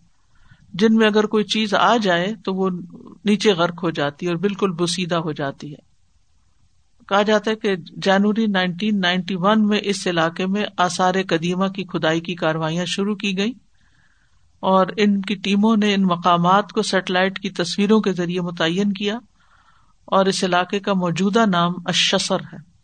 جن 0.73 0.95
میں 0.95 1.07
اگر 1.07 1.25
کوئی 1.25 1.43
چیز 1.43 1.73
آ 1.73 1.97
جائے 1.97 2.33
تو 2.43 2.53
وہ 2.53 2.69
نیچے 3.25 3.53
غرق 3.53 3.83
ہو 3.83 3.89
جاتی 3.89 4.25
ہے 4.25 4.31
اور 4.31 4.39
بالکل 4.39 4.71
بسیدہ 4.71 5.15
ہو 5.15 5.31
جاتی 5.31 5.71
ہے۔ 5.71 5.95
کہا 7.07 7.21
جاتا 7.21 7.51
ہے 7.51 7.55
کہ 7.55 7.75
جنوری 7.75 8.45
نائنٹین 8.45 8.99
نائنٹی 9.01 9.35
ون 9.37 9.67
میں 9.67 9.79
اس 9.83 10.07
علاقے 10.07 10.45
میں 10.45 10.65
آثار 10.77 11.15
قدیمہ 11.29 11.67
کی 11.67 11.83
کھدائی 11.83 12.19
کی 12.19 12.35
کاروائیاں 12.35 12.85
شروع 12.85 13.15
کی 13.15 13.37
گئی 13.37 13.53
اور 14.59 14.87
ان 14.97 15.21
کی 15.21 15.35
ٹیموں 15.35 15.77
نے 15.77 15.93
ان 15.93 16.03
مقامات 16.03 16.71
کو 16.71 16.81
سیٹلائٹ 16.81 17.39
کی 17.39 17.49
تصویروں 17.49 18.01
کے 18.01 18.11
ذریعے 18.11 18.41
متعین 18.41 18.93
کیا 18.93 19.17
اور 20.05 20.25
اس 20.25 20.43
علاقے 20.43 20.79
کا 20.79 20.93
موجودہ 20.93 21.45
نام 21.45 21.73
اشسر 21.85 22.39
ہے۔ 22.39 22.74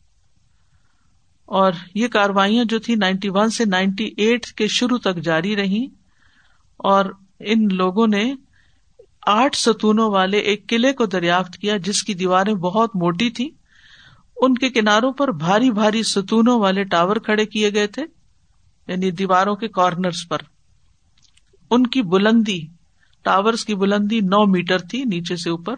اور 1.51 1.73
یہ 1.95 2.07
کاروائیاں 2.07 2.65
جو 2.65 2.79
تھی 2.79 2.95
نائنٹی 2.95 3.29
ون 3.29 3.49
سے 3.49 3.65
نائنٹی 3.65 4.09
ایٹ 4.17 4.45
کے 4.45 4.67
شروع 4.67 4.97
تک 4.97 5.15
جاری 5.15 5.55
رہی 5.55 5.85
اور 6.77 7.05
ان 7.39 7.67
لوگوں 7.71 8.07
نے 8.07 8.33
آٹھ 9.27 9.57
ستونوں 9.57 10.11
والے 10.11 10.37
ایک 10.37 10.67
قلعے 10.67 10.93
کو 10.93 11.05
دریافت 11.05 11.57
کیا 11.57 11.77
جس 11.77 12.03
کی 12.03 12.13
دیواریں 12.13 12.53
بہت 12.53 12.95
موٹی 12.95 13.29
تھی 13.29 13.49
ان 14.41 14.53
کے 14.53 14.69
کناروں 14.69 15.11
پر 15.11 15.31
بھاری 15.31 15.71
بھاری 15.71 16.03
ستونوں 16.03 16.59
والے 16.59 16.83
ٹاور 16.83 17.15
کھڑے 17.15 17.45
کیے 17.45 17.73
گئے 17.73 17.87
تھے 17.87 18.01
یعنی 18.87 19.11
دیواروں 19.11 19.55
کے 19.55 19.67
کارنرس 19.67 20.29
پر۔ 20.29 20.37
ان 21.69 21.87
کی 21.87 22.01
بلندی 22.01 22.59
ٹاور 23.23 23.53
کی 23.67 23.75
بلندی 23.75 24.19
نو 24.19 24.45
میٹر 24.45 24.77
تھی 24.77 25.03
نیچے 25.03 25.35
سے 25.35 25.49
اوپر۔ 25.49 25.75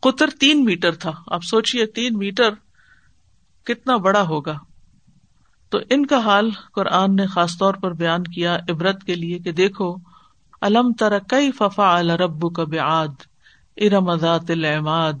قطر 0.00 0.28
تین 0.40 0.64
میٹر 0.64 0.94
تھا۔ 0.94 1.12
آپ 1.26 1.44
سوچیے 1.44 1.86
تین 1.86 2.18
میٹر 2.18 2.50
کتنا 3.64 3.96
بڑا 3.96 4.22
ہوگا۔ 4.22 4.58
تو 5.70 5.78
ان 5.90 6.06
کا 6.06 6.18
حال 6.18 6.50
قرآن 6.74 7.16
نے 7.16 7.26
خاص 7.26 7.58
طور 7.58 7.74
پر 7.74 7.92
بیان 7.92 8.22
کیا 8.24 8.58
عبرت 8.68 9.04
کے 9.04 9.14
لیے 9.14 9.38
کہ 9.38 9.52
دیکھو، 9.52 9.96
الم 10.60 10.92
تر 10.92 11.18
کئی 11.18 11.50
ففا 11.52 11.98
الرب 11.98 12.54
کا 12.54 12.64
بیاد 12.64 13.22
ارم 13.76 14.14
ذات 14.14 14.50
العماد 14.50 15.12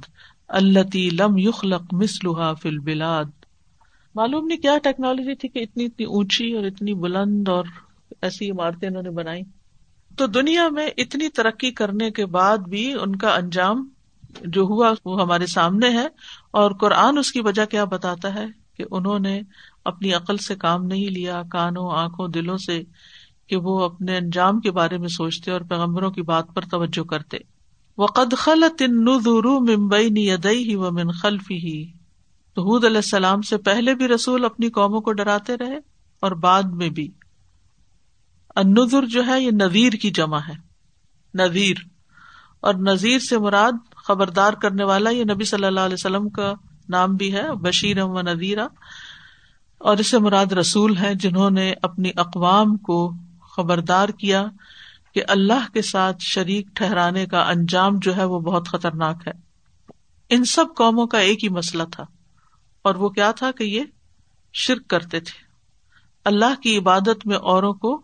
التی 0.48 1.10
لم 1.10 1.38
یخلق 1.38 1.82
مسلحا 1.92 2.52
فل 2.54 2.78
بلاد 2.78 3.24
معلوم 4.14 4.46
نہیں 4.46 4.58
کیا 4.58 4.78
ٹیکنالوجی 4.82 5.34
تھی 5.34 5.48
کہ 5.48 5.58
اتنی 5.58 5.84
اتنی 5.84 6.06
اونچی 6.06 6.52
اور 6.52 6.64
اتنی 6.64 6.94
بلند 6.94 7.48
اور 7.48 7.64
ایسی 8.22 8.50
عمارتیں 8.50 8.88
انہوں 8.88 9.02
نے 9.02 9.10
بنائی۔ 9.10 9.42
تو 10.16 10.26
دنیا 10.26 10.68
میں 10.68 10.86
اتنی 10.96 11.28
ترقی 11.28 11.70
کرنے 11.70 12.10
کے 12.10 12.26
بعد 12.26 12.58
بھی 12.58 12.94
ان 13.00 13.16
کا 13.16 13.34
انجام 13.34 13.88
جو 14.40 14.62
ہوا 14.62 14.92
وہ 15.04 15.22
ہمارے 15.22 15.46
سامنے 15.46 15.90
ہے 15.90 16.06
اور 16.50 16.70
قرآن 16.70 17.18
اس 17.18 17.32
کی 17.32 17.40
وجہ 17.40 17.64
کیا 17.64 17.84
بتاتا 17.84 18.34
ہے 18.34 18.46
کہ 18.76 18.84
انہوں 18.90 19.18
نے 19.18 19.40
اپنی 19.84 20.12
عقل 20.12 20.36
سے 20.36 20.54
کام 20.54 20.84
نہیں 20.84 21.08
لیا، 21.08 21.42
کانوں، 21.50 21.90
آنکھوں، 21.92 22.28
دلوں 22.28 22.56
سے 22.56 22.82
کہ 23.46 23.56
وہ 23.56 23.84
اپنے 23.84 24.16
انجام 24.16 24.60
کے 24.60 24.70
بارے 24.70 24.98
میں 24.98 25.08
سوچتے 25.08 25.50
اور 25.50 25.60
پیغمبروں 25.60 26.10
کی 26.10 26.22
بات 26.22 26.54
پر 26.54 26.62
توجہ 26.62 27.04
کرتے۔ 27.04 27.36
وہ 27.98 28.06
قد 28.06 28.34
خلط 28.38 28.82
ممبئی 28.82 30.10
نی 30.10 30.32
ادئی 30.32 30.74
و 30.74 30.90
من 30.90 31.10
خلفی 31.10 31.54
ہی 31.54 31.92
تو 32.54 32.62
حود 32.62 32.84
علیہ 32.84 32.96
السلام 32.96 33.42
سے 33.42 33.56
پہلے 33.56 33.94
بھی 33.94 34.08
رسول 34.08 34.44
اپنی 34.44 34.70
قوموں 34.70 35.00
کو 35.00 35.12
ڈراتے 35.12 35.56
رہے 35.56 35.76
اور 36.20 36.32
بعد 36.32 36.62
میں 36.62 36.88
بھی۔ 36.88 37.10
اندر 38.56 39.06
جو 39.06 39.26
ہے، 39.26 39.42
یہ 39.42 39.50
نویر 39.50 39.92
کی 39.92 40.10
جمع 40.10 40.38
ہے۔ 40.38 40.70
نویر 41.34 41.76
اور 42.60 42.74
نذیر 42.74 43.18
سے 43.18 43.38
مراد 43.38 43.72
خبردار 43.96 44.52
کرنے 44.52 44.84
والا 44.84 45.10
یہ 45.10 45.24
نبی 45.24 45.44
صلی 45.44 45.64
اللہ 45.64 45.80
علیہ 45.80 45.96
وسلم 45.98 46.28
کا 46.28 46.52
نام 46.88 47.16
بھی 47.16 47.34
ہے 47.34 47.52
بشیر 47.52 48.02
و 48.02 48.22
نذیرہ۔ 48.22 48.68
اور 49.80 49.98
اسے 49.98 50.18
مراد 50.18 50.52
رسول 50.52 50.96
ہیں 50.96 51.14
جنہوں 51.14 51.50
نے 51.50 51.72
اپنی 51.82 52.10
اقوام 52.16 52.76
کو 52.76 53.12
خبردار 53.56 54.08
کیا 54.08 54.44
کہ 55.14 55.22
اللہ 55.28 55.72
کے 55.72 55.82
ساتھ 55.82 56.16
شریک 56.20 56.66
ٹھہرانے 56.74 57.26
کا 57.26 57.42
انجام 57.42 57.92
جو 58.02 58.16
ہے 58.16 58.24
وہ 58.24 58.40
بہت 58.40 58.68
خطرناک 58.68 59.28
ہے۔ 59.28 59.32
ان 60.28 60.44
سب 60.44 60.64
قوموں 60.76 61.06
کا 61.06 61.18
ایک 61.18 61.44
ہی 61.44 61.48
مسئلہ 61.48 61.82
تھا 61.92 62.04
اور 62.82 62.94
وہ 62.94 63.08
کیا 63.08 63.32
تھا 63.32 63.50
کہ 63.50 63.64
یہ 63.64 63.84
شرک 64.52 64.88
کرتے 64.88 65.20
تھے۔ 65.20 65.44
اللہ 66.24 66.60
کی 66.62 66.78
عبادت 66.78 67.26
میں 67.26 67.36
اوروں 67.36 67.74
کو 67.74 68.02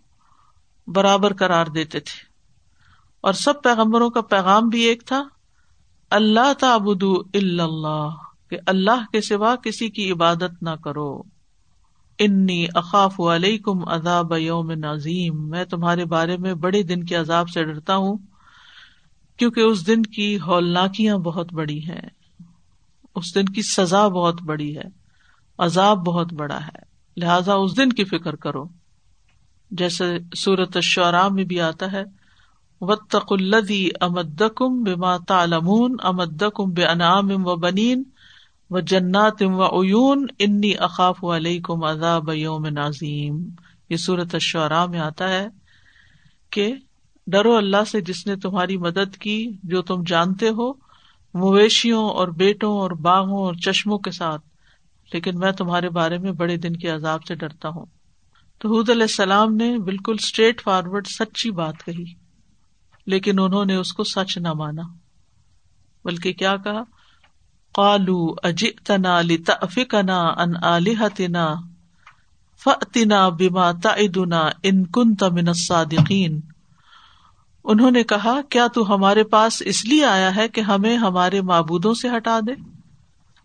برابر 0.87 1.35
قرار 1.35 1.67
دیتے 1.67 2.01
تھے۔ 2.01 2.23
اور 3.21 3.33
سب 3.33 3.63
پیغمبروں 3.63 4.11
کا 4.11 4.21
پیغام 4.21 4.69
بھی 4.69 4.81
ایک 4.81 5.07
تھا۔ 5.07 5.25
اللہ 6.11 6.53
تعبد 6.53 7.03
اللہ، 7.35 8.09
کہ 8.51 8.59
اللہ 8.67 9.07
کے 9.13 9.21
سوا 9.21 9.57
کسی 9.57 9.91
کی 9.91 10.13
عبادت 10.13 10.63
نہ 10.63 10.71
کرو۔ 10.71 11.36
انی 12.19 12.67
اقاف 12.75 13.21
علیکم 13.21 13.89
عذاب 13.89 14.33
یوم 14.39 14.71
نظیم 14.71 15.49
میں 15.49 15.65
تمہارے 15.65 16.05
بارے 16.05 16.37
میں 16.37 16.55
بڑے 16.55 16.83
دن 16.83 17.05
کے 17.05 17.15
عذاب 17.15 17.49
سے 17.49 17.65
ڈرتا 17.65 17.97
ہوں، 17.97 18.19
کیونکہ 19.37 19.61
اس 19.61 19.87
دن 19.87 20.03
کی 20.03 20.37
ہولناکیاں 20.37 21.17
بہت 21.17 21.53
بڑی 21.53 21.79
ہیں۔ 21.79 22.09
اس 23.15 23.35
دن 23.35 23.45
کی 23.45 23.63
سزا 23.63 24.09
بہت 24.09 24.43
بڑی 24.43 24.77
ہے، 24.77 24.85
عذاب 25.59 26.07
بہت 26.07 26.33
بڑا 26.33 26.59
ہے۔ 26.67 26.97
لہذا 27.17 27.55
اس 27.55 27.77
دن 27.77 27.93
کی 27.93 28.05
فکر 28.05 28.37
کرو۔ 28.37 28.65
جیسے 29.71 30.05
سورت 30.37 30.77
الشعراء 30.77 31.29
میں 31.29 31.45
بھی 31.45 31.61
آتا 31.61 31.93
ہے 31.93 32.05
وطق 32.81 33.33
الدی 33.33 33.89
امدکم 34.01 34.83
بما 34.83 35.17
تعلمون 35.17 35.97
امدکم 36.03 36.71
بے 36.71 36.85
انعام 36.85 37.31
و 37.31 37.57
بنین 37.57 38.03
و 38.71 38.81
جنات 38.81 39.43
و 39.43 39.83
عیون 39.83 40.27
انی 40.39 40.73
اقاف 40.79 41.25
علیکم 41.25 41.85
عذاب 41.85 42.31
یوم 42.33 42.67
نازیم 42.67 43.49
یہ 43.91 43.97
سورت 43.97 44.35
الشعراء 44.35 44.87
میں 44.87 44.99
آتا 44.99 45.29
ہے 45.29 45.49
کہ 46.51 46.75
ڈرو 47.27 47.57
اللہ 47.57 47.85
سے 47.87 48.01
جس 48.01 48.27
نے 48.27 48.37
تمہاری 48.37 48.77
مدد 48.77 49.17
کی 49.17 49.51
جو 49.63 49.83
تم 49.83 50.03
جانتے 50.07 50.49
ہو، 50.49 50.73
مویشیوں 51.35 52.11
اور 52.11 52.29
بیٹوں 52.29 52.79
اور 52.79 52.91
باغوں 52.91 53.39
اور 53.39 53.55
چشموں 53.55 53.99
کے 53.99 54.11
ساتھ، 54.11 54.43
لیکن 55.13 55.39
میں 55.39 55.53
تمہارے 55.53 55.89
بارے 55.89 56.19
میں 56.19 56.33
بڑے 56.33 56.57
دن 56.57 56.77
کے 56.77 56.89
عذاب 56.89 57.25
سے 57.25 57.35
ڈرتا 57.35 57.69
ہوں۔ 57.69 57.87
تو 58.59 58.69
حود 58.69 58.91
علیہ 58.91 59.03
السلام 59.03 59.57
نے 59.57 59.79
بالکل 59.79 60.15
اسٹریٹ 60.19 60.63
فارورڈ 60.63 61.07
سچی 61.07 61.51
بات 61.51 61.85
کہی، 61.85 62.05
لیکن 63.07 63.41
انہوں 63.41 63.65
نے 63.65 63.75
اس 63.75 63.93
کو 63.93 64.05
سچ 64.05 64.39
نہ 64.39 64.53
مانا۔ 64.53 64.83
بلکہ 66.05 66.33
کیا 66.33 66.57
کہا؟ 66.57 66.83
کالو 67.77 68.35
اجنا 68.43 69.21
لفکنا 69.21 70.23
ان 70.23 70.65
علیحتنا 70.65 71.55
فتنا 72.65 73.29
بیما 73.29 73.73
تعدنا 73.73 74.49
ان 74.63 74.87
کن 74.87 75.15
تمن 75.15 75.53
صادقین 75.53 76.41
انہوں 77.65 77.91
نے 77.91 78.03
کہا، 78.03 78.41
کیا 78.49 78.67
تو 78.67 78.95
ہمارے 78.95 79.25
پاس 79.25 79.63
اس 79.65 79.85
لیے 79.85 80.05
آیا 80.05 80.37
ہے 80.37 80.49
کہ 80.49 80.61
ہمیں 80.61 80.97
ہمارے 80.97 81.41
معبودوں 81.41 81.95
سے 81.95 82.09
ہٹا 82.17 82.41
دے؟ 82.47 82.53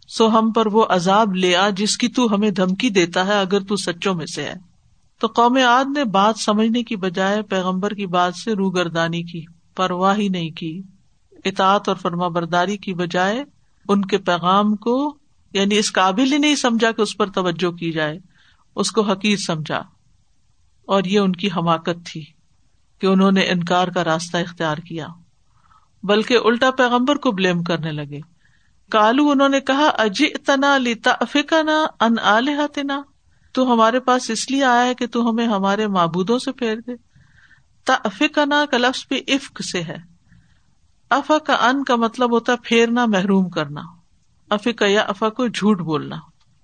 سو 0.08 0.40
ہم 0.40 0.52
پر 0.52 0.68
وہ 0.68 0.86
عذاب 0.90 1.36
لے 1.36 1.56
آ 1.56 1.70
جس 1.70 1.98
کی 1.98 2.08
تو 2.08 2.36
ہمیں 2.36 2.52
دھمکی 2.52 2.90
دیتا 2.90 3.28
ہے 3.28 3.40
اگر 3.42 3.60
تو 3.60 3.76
سچوں 3.76 4.16
میں 4.16 4.26
سے 4.26 4.44
ہے۔ 4.44 4.54
تو 5.20 5.28
قوم 5.28 5.58
عاد 5.58 5.86
نے 5.98 6.04
بات 6.04 6.40
سمجھنے 6.40 6.84
کی 6.84 6.96
بجائے 6.96 7.42
پیغمبر 7.42 7.94
کی 7.94 8.06
بات 8.06 8.36
سے 8.36 8.54
روگردانی 8.54 9.24
کی 9.24 9.46
پرواہ 9.76 10.18
ہی 10.18 10.28
نہیں 10.28 10.52
کی۔ 10.52 10.82
اطاعت 11.46 11.90
اور 11.90 11.98
فرما 11.98 12.28
برداری 12.28 12.78
کی 12.78 12.94
بجائے 12.94 13.44
ان 13.92 14.02
کے 14.02 14.18
پیغام 14.18 14.76
کو 14.76 15.18
یعنی 15.54 15.78
اس 15.78 15.94
قابل 15.94 16.34
ہی 16.34 16.38
نہیں 16.38 16.56
سمجھا 16.56 16.92
کہ 16.92 17.02
اس 17.02 17.18
پر 17.18 17.30
توجہ 17.30 17.72
کی 17.72 17.92
جائے، 17.92 18.20
اس 18.76 18.92
کو 18.92 19.02
حقیق 19.02 19.40
سمجھا۔ 19.48 19.84
اور 20.86 21.04
یہ 21.04 21.20
ان 21.20 21.32
کی 21.32 21.48
حماقت 21.48 22.06
تھی 22.06 22.26
کہ 23.02 23.08
انہوں 23.08 23.32
نے 23.32 23.42
انکار 23.42 23.88
کا 23.88 24.04
راستہ 24.04 24.38
اختیار 24.38 24.78
کیا۔ 24.78 25.08
بلکہ 26.04 26.38
الٹا 26.44 26.72
پیغمبر 26.72 27.16
کو 27.16 27.32
بلیم 27.32 27.64
کرنے 27.64 27.92
لگے۔ 27.92 28.20
کالو 28.92 29.30
انہوں 29.30 29.50
نے 29.50 29.60
کہا 29.60 29.88
اجی 29.88 30.38
تنا 30.38 30.78
لیتا 30.78 31.14
فکنا 31.30 31.86
ان 32.00 32.20
آلحتنا 32.24 33.02
تو 33.54 33.74
ہمارے 33.74 34.00
پاس 34.00 34.30
اس 34.30 34.52
لیے 34.52 34.64
آیا 34.64 34.86
ہے 34.86 34.96
کہ 34.96 35.08
تو 35.08 35.30
ہمیں 35.30 35.48
ہمارے 35.48 35.88
معبودوں 35.88 36.40
سے 36.40 36.52
پھیر 36.52 36.76
دے۔ 36.88 36.92
تفکنا 37.84 38.66
کا 38.72 38.78
لفظ 38.78 39.06
بھی 39.10 39.22
افق 39.28 39.62
سے 39.62 39.84
ہے۔ 39.84 40.11
افا 41.12 41.38
کا 41.38 41.54
ان 41.54 41.84
کا 41.84 41.96
مطلب 41.96 42.32
ہوتا 42.32 42.52
ہے 42.52 42.58
پھیرنا، 42.64 43.06
محروم 43.06 43.50
کرنا۔ 43.50 43.82
افق 44.50 44.82
یا 44.82 45.02
افا 45.02 45.30
کو 45.30 45.48
جھوٹ 45.48 45.80
بولنا۔ 45.80 46.16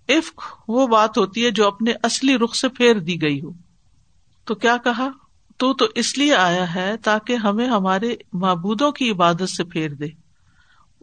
افق 0.07 0.41
وہ 0.67 0.87
بات 0.87 1.17
ہوتی 1.17 1.45
ہے 1.45 1.51
جو 1.51 1.67
اپنے 1.67 1.91
اصلی 2.03 2.37
رخ 2.37 2.55
سے 2.55 2.69
پھیر 2.69 2.99
دی 2.99 3.21
گئی 3.21 3.41
ہو۔ 3.41 3.49
تو 4.45 4.55
کیا 4.55 4.77
کہا؟ 4.83 5.09
تو 5.57 5.73
تو 5.73 5.85
اس 5.95 6.17
لیے 6.17 6.35
آیا 6.35 6.75
ہے 6.75 6.97
تاکہ 6.97 7.35
ہمیں 7.35 7.67
ہمارے 7.67 8.15
معبودوں 8.33 8.91
کی 8.91 9.11
عبادت 9.11 9.49
سے 9.49 9.63
پھیر 9.63 9.89
دے۔ 9.89 10.07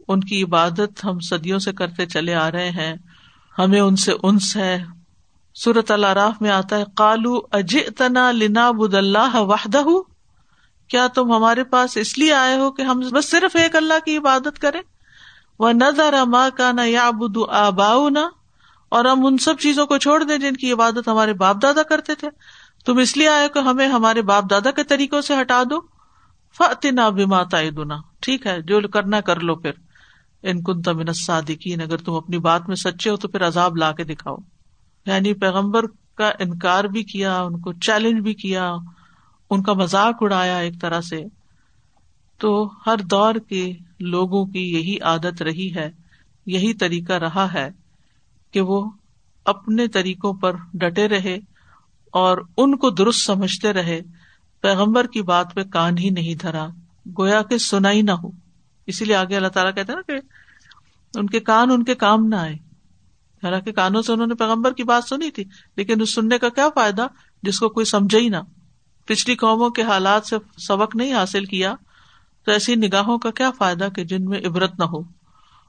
ان 0.08 0.20
کی 0.20 0.42
عبادت 0.42 1.04
ہم 1.04 1.18
صدیوں 1.20 1.58
سے 1.58 1.72
کرتے 1.72 2.06
چلے 2.06 2.34
آ 2.34 2.50
رہے 2.50 2.70
ہیں۔ 2.70 2.94
ہمیں 3.58 3.80
ان 3.80 3.96
سے 3.96 4.12
انس 4.22 4.56
ہے۔ 4.56 4.84
سورت 5.54 5.90
اللہ 5.90 6.06
راف 6.06 6.42
میں 6.42 6.50
آتا 6.50 6.78
ہے 6.78 6.84
کالو 6.96 7.40
اج 7.52 7.78
تنا 7.96 8.32
لنا 8.32 8.70
بد 8.70 8.94
اللہ 8.94 9.34
وحدہ۔ 9.34 10.13
کیا 10.88 11.07
تم 11.07 11.33
ہمارے 11.33 11.64
پاس 11.64 11.97
اس 11.97 12.19
لیے 12.19 12.33
آئے 12.33 12.57
ہو 12.57 12.71
کہ 12.71 12.83
ہم 12.83 13.00
بس 13.12 13.31
صرف 13.31 13.57
ایک 13.57 13.76
اللہ 13.76 13.95
کی 14.05 14.17
عبادت 14.17 14.59
کرے 14.59 14.79
وہ 15.59 15.73
نظر 15.73 16.14
ماں 16.26 16.50
کا 16.57 16.73
نہ 16.73 16.81
یا 16.81 17.11
بدو 17.11 18.09
نہ 18.09 18.19
اور 18.88 19.05
ہم 19.05 19.26
ان 19.26 19.38
سب 19.38 19.59
چیزوں 19.59 19.87
کو 19.87 19.99
چھوڑ 19.99 20.25
دیں 20.25 20.38
جن 20.38 20.57
کی 20.57 20.73
عبادت 20.73 21.09
ہمارے 21.09 21.33
باپ 21.33 21.57
دادا 21.62 21.83
کرتے 21.83 22.14
تھے۔ 22.14 22.29
تم 22.87 22.99
اس 22.99 23.17
لیے 23.17 23.29
آئے 23.29 23.49
کہ 23.49 23.59
ہمیں 23.59 23.88
ہمارے 23.88 24.23
باپ 24.23 24.45
دادا 24.50 24.71
کے 24.71 24.85
طریقوں 24.85 25.21
سے 25.21 25.35
ہٹا 25.41 25.62
دو۔ 25.71 25.81
فتنا 26.59 27.09
بھی 27.09 27.25
دنا 27.71 27.97
ٹھیک 28.21 28.47
ہے، 28.47 28.62
جو 28.62 28.88
کرنا 28.88 29.21
کر 29.21 29.41
لو 29.41 29.55
پھر۔ 29.55 29.71
ان 30.43 30.62
کن 30.62 30.83
تمن 30.83 31.12
صادقین 31.12 31.81
اگر 31.81 31.97
تم 31.97 32.12
اپنی 32.12 32.38
بات 32.38 32.69
میں 32.69 32.76
سچے 32.76 33.11
ہو 33.11 33.17
تو 33.17 33.29
پھر 33.29 33.47
عذاب 33.47 33.76
لا 33.76 33.93
کے 33.93 34.05
دکھاؤ۔ 34.05 34.37
یعنی 35.07 35.35
پیغمبر 35.35 35.87
کا 36.14 36.31
انکار 36.38 36.85
بھی 36.85 37.03
کیا، 37.03 37.43
ان 37.43 37.61
کو 37.61 37.73
چیلنج 37.73 38.23
بھی 38.23 38.35
کیا۔ 38.35 38.75
ان 39.54 39.62
کا 39.62 39.73
مذاق 39.73 40.14
اڑایا 40.20 40.56
ایک 40.56 40.80
طرح 40.80 41.00
سے، 41.00 41.25
تو 42.38 42.70
ہر 42.87 42.96
دور 42.96 43.34
کے 43.34 43.73
لوگوں 44.00 44.46
کی 44.46 44.73
یہی 44.73 45.00
عادت 45.00 45.42
رہی 45.42 45.75
ہے، 45.75 45.90
یہی 46.46 46.75
طریقہ 46.75 47.12
رہا 47.12 47.52
ہے 47.52 47.70
کہ 48.50 48.61
وہ 48.61 48.90
اپنے 49.44 49.88
طریقوں 49.88 50.32
پر 50.34 50.52
ڈٹے 50.75 51.08
رہے 51.08 51.34
اور 52.12 52.38
ان 52.56 52.76
کو 52.76 52.90
درست 52.90 53.20
سمجھتے 53.20 53.73
رہے۔ 53.73 54.00
پیغمبر 54.61 55.06
کی 55.06 55.23
بات 55.23 55.54
پہ 55.54 55.62
کان 55.62 55.99
ہی 55.99 56.11
نہیں 56.11 56.34
دھرا، 56.34 56.66
گویا 57.18 57.42
کہ 57.42 57.58
سنائی 57.58 58.02
نہ 58.02 58.11
ہو۔ 58.11 58.30
اسی 58.87 59.04
لیے 59.04 59.16
آگے 59.16 59.37
اللہ 59.37 59.49
تعالیٰ 59.49 59.75
کہتے 59.75 59.92
نا 59.92 60.00
کہ 60.00 60.12
ان 61.18 61.26
کے 61.26 61.40
کان 61.40 61.70
ان 61.70 61.84
کے 61.84 61.94
کام 61.94 62.26
نہ 62.26 62.37
آئے۔ 62.37 62.54
حالانکہ 63.42 63.73
کانوں 63.73 64.02
سے 64.02 64.12
انہوں 64.12 64.26
نے 64.26 64.34
پیغمبر 64.34 64.73
کی 64.73 64.84
بات 64.84 65.04
سنی 65.04 65.30
تھی، 65.30 65.44
لیکن 65.76 66.00
اس 66.00 66.14
سننے 66.14 66.38
کا 66.38 66.49
کیا 66.49 66.68
فائدہ؟ 66.75 67.06
جس 67.42 67.58
کو 67.58 67.68
کوئی 67.68 67.87
سمجھے 67.87 68.18
ہی 68.18 68.28
نہ۔ 68.28 68.37
پچھلی 69.04 69.37
قوموں 69.37 69.70
کے 69.70 69.82
حالات 69.82 70.26
سے 70.26 70.37
سبق 70.68 70.96
نہیں 70.96 71.14
حاصل 71.14 71.44
کیا 71.44 71.75
تو 72.44 72.52
ایسی 72.52 72.75
نگاہوں 72.75 73.18
کا 73.18 73.30
کیا 73.30 73.50
فائدہ 73.50 73.88
کہ 73.96 74.04
جن 74.04 74.25
میں 74.25 74.40
عبرت 74.46 74.78
نہ 74.78 74.84
ہو؟ 74.84 75.00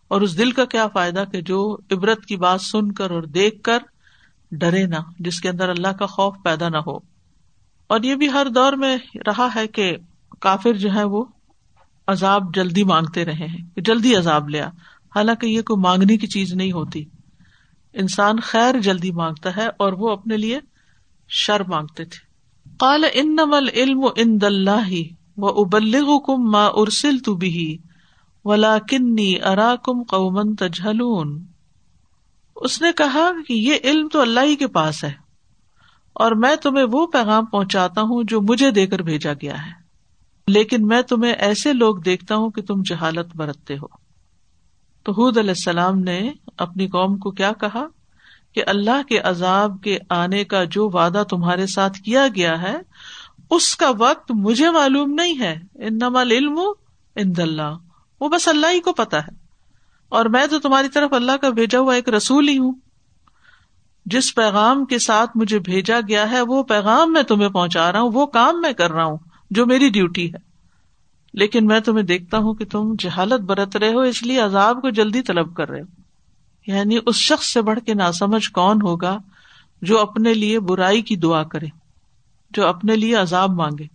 اور 0.07 0.21
اس 0.21 0.37
دل 0.37 0.51
کا 0.51 0.65
کیا 0.65 0.87
فائدہ 0.87 1.23
کہ 1.31 1.41
جو 1.41 1.77
عبرت 1.91 2.25
کی 2.25 2.37
بات 2.37 2.61
سن 2.61 2.91
کر 2.91 3.11
اور 3.11 3.23
دیکھ 3.23 3.63
کر 3.63 3.77
ڈرے 4.51 4.85
نہ، 4.85 4.95
جس 5.19 5.41
کے 5.41 5.49
اندر 5.49 5.69
اللہ 5.69 5.87
کا 5.87 6.05
خوف 6.05 6.35
پیدا 6.43 6.69
نہ 6.69 6.77
ہو؟ 6.77 6.97
اور 7.87 7.99
یہ 8.03 8.15
بھی 8.15 8.31
ہر 8.31 8.47
دور 8.49 8.73
میں 8.73 8.97
رہا 9.27 9.47
ہے 9.55 9.67
کہ 9.67 9.97
کافر 10.39 10.73
جو 10.73 10.93
ہے 10.93 11.03
وہ 11.03 11.25
عذاب 12.07 12.55
جلدی 12.55 12.83
مانگتے 12.83 13.25
رہے 13.25 13.47
ہیں 13.47 13.79
جلدی 13.81 14.15
عذاب 14.15 14.49
لیا 14.49 14.67
حالانکہ 15.15 15.45
یہ 15.45 15.61
کوئی 15.61 15.81
مانگنے 15.81 16.17
کی 16.17 16.27
چیز 16.27 16.53
نہیں 16.53 16.71
ہوتی۔ 16.71 17.05
انسان 17.93 18.39
خیر 18.39 18.79
جلدی 18.79 19.11
مانگتا 19.11 19.55
ہے 19.55 19.67
اور 19.67 19.93
وہ 19.93 20.09
اپنے 20.09 20.37
لیے 20.37 20.59
شر 21.29 21.61
مانگتے 21.67 22.05
تھے۔ 22.05 22.24
قال 22.77 23.05
ان 23.13 23.37
علم 23.75 24.05
ان 24.15 24.41
دلہ 24.41 24.93
و 25.37 25.61
ابلغ 25.61 26.19
کم 26.19 26.51
ماں 26.51 26.69
ارسل 26.73 27.17
تو 27.17 27.35
بھی 27.35 27.77
ولا 28.45 28.77
کنی 28.89 29.41
ارا 29.43 29.75
کم 29.83 30.03
قومن 30.03 30.55
اس 32.55 32.81
نے 32.81 32.91
کہا 32.97 33.31
کہ 33.47 33.53
یہ 33.53 33.75
علم 33.83 34.07
تو 34.07 34.21
اللہ 34.21 34.39
ہی 34.39 34.55
کے 34.55 34.67
پاس 34.67 35.03
ہے 35.03 35.13
اور 36.13 36.31
میں 36.31 36.55
تمہیں 36.55 36.85
وہ 36.91 37.07
پیغام 37.07 37.45
پہنچاتا 37.45 38.01
ہوں 38.01 38.23
جو 38.23 38.41
مجھے 38.41 38.71
دے 38.71 38.87
کر 38.87 39.01
بھیجا 39.01 39.33
گیا 39.33 39.65
ہے۔ 39.65 39.71
لیکن 40.47 40.87
میں 40.87 41.01
تمہیں 41.01 41.33
ایسے 41.33 41.73
لوگ 41.73 41.95
دیکھتا 41.95 42.35
ہوں 42.35 42.49
کہ 42.49 42.61
تم 42.61 42.81
جہالت 42.81 43.35
برتتے 43.35 43.77
ہو۔ 43.77 43.87
تو 45.03 45.11
حود 45.11 45.37
علیہ 45.37 45.49
السلام 45.49 45.99
نے 45.99 46.31
اپنی 46.57 46.87
قوم 46.87 47.17
کو 47.17 47.31
کیا 47.31 47.51
کہا؟ 47.51 47.85
کہ 48.55 48.63
اللہ 48.67 49.03
کے 49.09 49.19
عذاب 49.19 49.81
کے 49.83 49.99
آنے 50.09 50.43
کا 50.43 50.63
جو 50.63 50.89
وعدہ 50.89 51.23
تمہارے 51.29 51.67
ساتھ 51.67 51.97
کیا 51.97 52.27
گیا 52.35 52.61
ہے، 52.61 52.77
اس 53.49 53.75
کا 53.75 53.91
وقت 53.97 54.31
مجھے 54.31 54.71
معلوم 54.71 55.13
نہیں 55.13 55.39
ہے۔ 55.39 55.59
ان 55.75 55.95
نمال 55.95 56.31
علم 56.31 56.59
اللہ۔ 57.15 57.77
وہ 58.21 58.29
بس 58.29 58.47
اللہ 58.47 58.67
ہی 58.67 58.79
کو 58.79 58.93
پتا 58.93 59.19
ہے۔ 59.19 59.31
اور 60.09 60.25
میں 60.25 60.47
تو 60.47 60.59
تمہاری 60.59 60.87
طرف 60.87 61.13
اللہ 61.13 61.31
کا 61.31 61.49
بھیجا 61.49 61.79
ہوا 61.79 61.95
ایک 61.95 62.09
رسول 62.09 62.47
ہی 62.47 62.57
ہوں۔ 62.57 62.73
جس 64.05 64.35
پیغام 64.35 64.85
کے 64.85 64.99
ساتھ 64.99 65.31
مجھے 65.35 65.59
بھیجا 65.59 65.99
گیا 66.07 66.31
ہے، 66.31 66.41
وہ 66.41 66.63
پیغام 66.63 67.13
میں 67.13 67.23
تمہیں 67.23 67.49
پہنچا 67.49 67.91
رہا 67.91 67.99
ہوں، 67.99 68.11
وہ 68.13 68.25
کام 68.25 68.61
میں 68.61 68.73
کر 68.73 68.91
رہا 68.91 69.03
ہوں، 69.03 69.17
جو 69.51 69.65
میری 69.65 69.89
ڈیوٹی 69.89 70.33
ہے۔ 70.33 70.37
لیکن 71.33 71.65
میں 71.65 71.79
تمہیں 71.79 72.03
دیکھتا 72.03 72.37
ہوں 72.37 72.53
کہ 72.53 72.65
تم 72.65 72.93
جہالت 72.99 73.41
برت 73.41 73.77
رہے 73.77 73.93
ہو، 73.93 73.99
اس 73.99 74.23
لیے 74.23 74.39
عذاب 74.39 74.81
کو 74.81 74.89
جلدی 74.89 75.21
طلب 75.21 75.55
کر 75.55 75.69
رہے 75.69 75.81
ہو۔ 75.81 76.04
یعنی 76.67 76.97
اس 77.05 77.15
شخص 77.15 77.45
سے 77.45 77.61
بڑھ 77.61 77.79
کے 77.85 77.93
نہ 77.93 78.11
سمجھ 78.11 78.49
کون 78.51 78.81
ہوگا 78.81 79.17
جو 79.81 79.99
اپنے 79.99 80.33
لیے 80.33 80.59
برائی 80.59 81.01
کی 81.01 81.15
دعا 81.15 81.43
کرے، 81.43 81.67
جو 82.51 82.67
اپنے 82.67 82.95
لیے 82.95 83.15
عذاب 83.15 83.51
مانگے؟ 83.51 83.87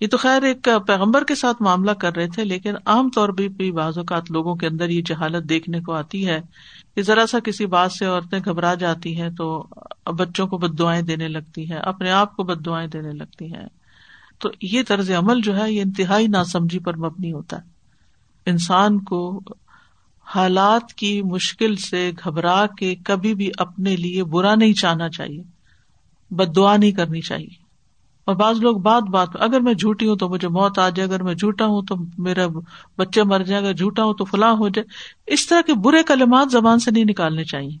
یہ 0.00 0.06
تو 0.06 0.16
خیر 0.16 0.42
ایک 0.42 0.68
پیغمبر 0.86 1.24
کے 1.24 1.34
ساتھ 1.34 1.62
معاملہ 1.62 1.90
کر 1.90 2.14
رہے 2.16 2.28
تھے، 2.28 2.44
لیکن 2.44 2.74
عام 2.86 3.08
طور 3.10 3.28
پہ 3.28 3.48
بھی 3.48 3.72
بعض 3.72 3.98
اوقات 3.98 4.30
لوگوں 4.30 4.54
کے 4.54 4.66
اندر 4.66 4.88
یہ 4.88 5.02
جہالت 5.02 5.48
دیکھنے 5.48 5.80
کو 5.80 5.92
آتی 5.92 6.26
ہے 6.28 6.40
کہ 6.96 7.02
ذرا 7.02 7.26
سا 7.26 7.38
کسی 7.40 7.66
بات 7.66 7.92
سے 7.92 8.06
عورتیں 8.06 8.38
گھبرا 8.44 8.74
جاتی 8.74 9.20
ہیں 9.20 9.30
تو 9.30 9.66
بچوں 10.16 10.46
کو 10.46 10.58
بد 10.58 10.78
دعائیں 10.78 11.02
دینے 11.02 11.28
لگتی 11.28 11.70
ہیں، 11.70 11.78
اپنے 11.78 12.10
آپ 12.10 12.36
کو 12.36 12.42
بد 12.42 12.64
دعائیں 12.66 12.88
دینے 12.88 13.12
لگتی 13.12 13.52
ہیں۔ 13.54 13.66
تو 14.38 14.48
یہ 14.62 14.82
طرز 14.88 15.10
عمل 15.10 15.40
جو 15.40 15.56
ہے، 15.56 15.72
یہ 15.72 15.82
انتہائی 15.82 16.26
ناسمجھی 16.26 16.78
پر 16.78 16.96
مبنی 16.96 17.32
ہوتا 17.32 17.56
ہے۔ 17.56 17.68
انسان 18.46 18.98
کو 19.00 19.40
حالات 20.34 20.94
کی 20.94 21.22
مشکل 21.22 21.76
سے 21.76 22.10
گھبرا 22.24 22.66
کے 22.66 22.94
کبھی 22.94 23.34
بھی 23.34 23.50
اپنے 23.58 23.96
لیے 23.96 24.24
برا 24.24 24.54
نہیں 24.54 24.72
چاہنا 24.72 25.08
چاہیے، 25.08 25.42
بد 26.30 26.56
دعا 26.56 26.76
نہیں 26.76 26.92
کرنی 26.92 27.20
چاہیے۔ 27.20 27.70
اور 28.24 28.36
بعض 28.36 28.60
لوگ 28.60 28.76
بات 28.76 29.02
بات، 29.02 29.28
اگر 29.34 29.60
میں 29.60 29.74
جھوٹی 29.74 30.08
ہوں 30.08 30.16
تو 30.16 30.28
مجھے 30.28 30.48
موت 30.48 30.78
آ 30.78 30.88
جائے، 30.88 31.08
اگر 31.08 31.22
میں 31.22 31.34
جھوٹا 31.34 31.64
ہوں 31.64 31.82
تو 31.82 31.94
میرا 32.18 32.46
بچے 32.98 33.22
مر 33.22 33.42
جائے، 33.42 33.62
اگر 33.62 33.72
جھوٹا 33.72 34.04
ہوں 34.04 34.14
تو 34.14 34.24
فلاں 34.24 34.52
ہو 34.52 34.68
جائے۔ 34.68 34.86
اس 35.26 35.46
طرح 35.46 35.60
کے 35.60 35.74
برے 35.74 36.02
کلمات 36.02 36.50
زبان 36.50 36.78
سے 36.78 36.90
نہیں 36.90 37.04
نکالنے 37.04 37.44
چاہیے۔ 37.44 37.78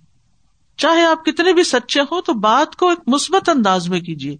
چاہے 0.76 1.04
آپ 1.04 1.24
کتنے 1.24 1.52
بھی 1.52 1.62
سچے 1.62 2.00
ہوں 2.00 2.22
تو 2.22 2.32
بات 2.32 2.76
کو 2.76 2.88
ایک 2.88 2.98
مثبت 3.06 3.48
انداز 3.48 3.88
میں 3.88 4.00
کیجیے۔ 4.00 4.36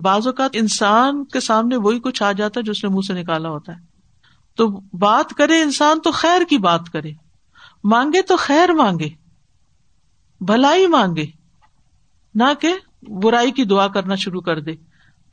بعض 0.00 0.26
اوقات 0.26 0.50
انسان 0.52 1.24
کے 1.24 1.40
سامنے 1.40 1.76
وہی 1.76 2.00
کچھ 2.00 2.22
آ 2.22 2.32
جاتا 2.32 2.60
ہے 2.60 2.64
جو 2.64 2.72
اس 2.72 2.84
نے 2.84 2.90
منہ 2.90 3.06
سے 3.06 3.14
نکالا 3.14 3.48
ہوتا 3.48 3.72
ہے۔ 3.72 3.89
تو 4.60 4.80
بات 4.92 5.30
کرے، 5.30 5.62
انسان 5.62 6.00
تو 6.00 6.10
خیر 6.10 6.40
کی 6.50 6.58
بات 6.58 6.90
کرے۔ 6.92 7.10
مانگے 7.84 8.22
تو 8.22 8.36
خیر 8.36 8.72
مانگے، 8.72 9.08
بھلائی 10.40 10.86
مانگے۔ 10.86 11.26
نہ 12.34 12.44
کہ 12.60 12.74
برائی 13.02 13.50
کی 13.50 13.64
دعا 13.64 13.88
کرنا 13.88 14.14
شروع 14.14 14.40
کر 14.40 14.60
دے۔ 14.60 14.72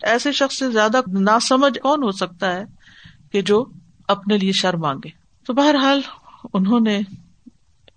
ایسے 0.03 0.31
شخص 0.31 0.57
سے 0.57 0.71
زیادہ 0.71 1.01
نا 1.07 1.39
سمجھ 1.39 1.79
کون 1.79 2.03
ہو 2.03 2.11
سکتا 2.11 2.53
ہے 2.53 2.63
کہ 3.31 3.41
جو 3.41 3.65
اپنے 4.07 4.37
لیے 4.37 4.51
شر 4.51 4.73
مانگے؟ 4.73 5.09
تو 5.45 5.53
بہرحال 5.53 6.01
انہوں 6.53 6.79
نے 6.79 6.99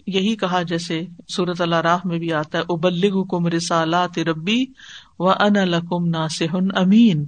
یہی 0.07 0.37
کہا، 0.37 0.63
جیسے 0.63 1.07
سورت 1.29 1.61
اللہ 1.61 1.77
راہ 1.77 1.99
میں 2.05 2.19
بھی 2.19 2.33
آتا 2.33 2.59
ہے 2.59 2.63
ابلغ 2.69 3.21
حکم 3.21 3.47
رسالات 3.47 4.19
ربی 4.19 4.65
و 5.19 5.31
ان 5.31 5.69
لکم 5.69 6.09
ناسن 6.09 6.77
امین 6.77 7.27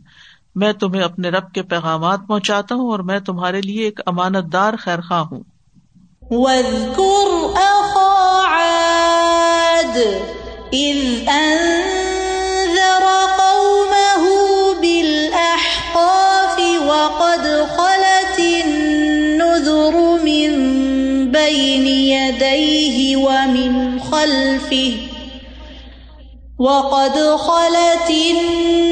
میں 0.55 0.73
تمہیں 0.73 1.03
اپنے 1.03 1.29
رب 1.29 1.53
کے 1.55 1.63
پیغامات 1.63 2.27
پہنچاتا 2.29 2.75
ہوں 2.75 2.91
اور 2.91 3.01
میں 3.01 3.19
تمہارے 3.21 3.61
لیے 3.61 3.85
ایک 3.85 4.01
امانت 4.07 4.53
دار 4.53 4.75
خیر 4.79 5.01
خواہ 5.01 5.25
ہوں 5.25 5.43
وقد 16.85 17.47
خلت 17.69 18.39
النذر 18.39 19.97
من 20.25 20.51
بين 21.31 21.87
يديه 21.87 23.17
ومن 23.19 24.01
خلفه 24.03 24.93
وقد 26.61 27.17
خلت 27.39 28.11
النذر 28.11 28.92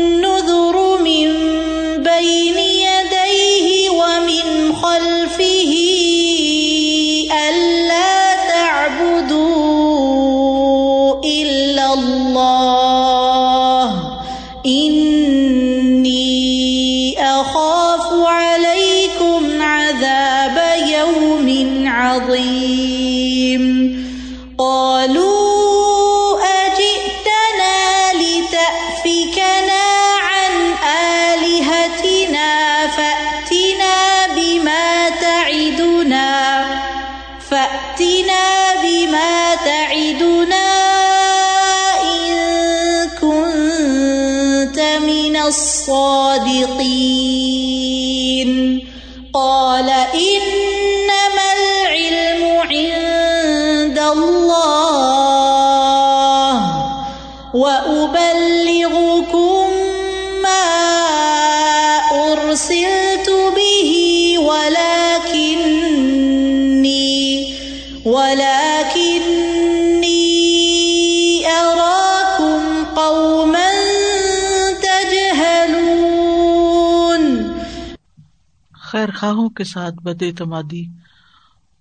خیر 79.00 79.08
خواہوں 79.14 79.48
کے 79.48 79.64
ساتھ 79.64 79.94
بد 79.94 80.22
اعتمادی 80.22 80.84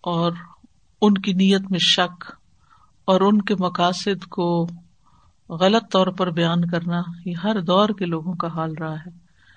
اور 0.02 0.32
ان 1.02 1.14
کی 1.14 1.34
نیت 1.34 1.62
میں 1.72 1.80
شک 1.80 2.32
اور 3.06 3.22
ان 3.22 3.42
کے 3.42 3.56
مقاصد 3.60 4.26
کو 4.26 4.68
غلط 5.50 5.92
طور 5.92 6.08
پر 6.08 6.32
بیان 6.32 6.66
کرنا 6.66 7.02
یہ 7.26 7.34
ہر 7.44 7.62
دور 7.62 7.90
کے 7.90 8.06
لوگوں 8.06 8.34
کا 8.34 8.48
حال 8.48 8.74
رہا 8.74 8.94
ہے۔ 8.94 9.10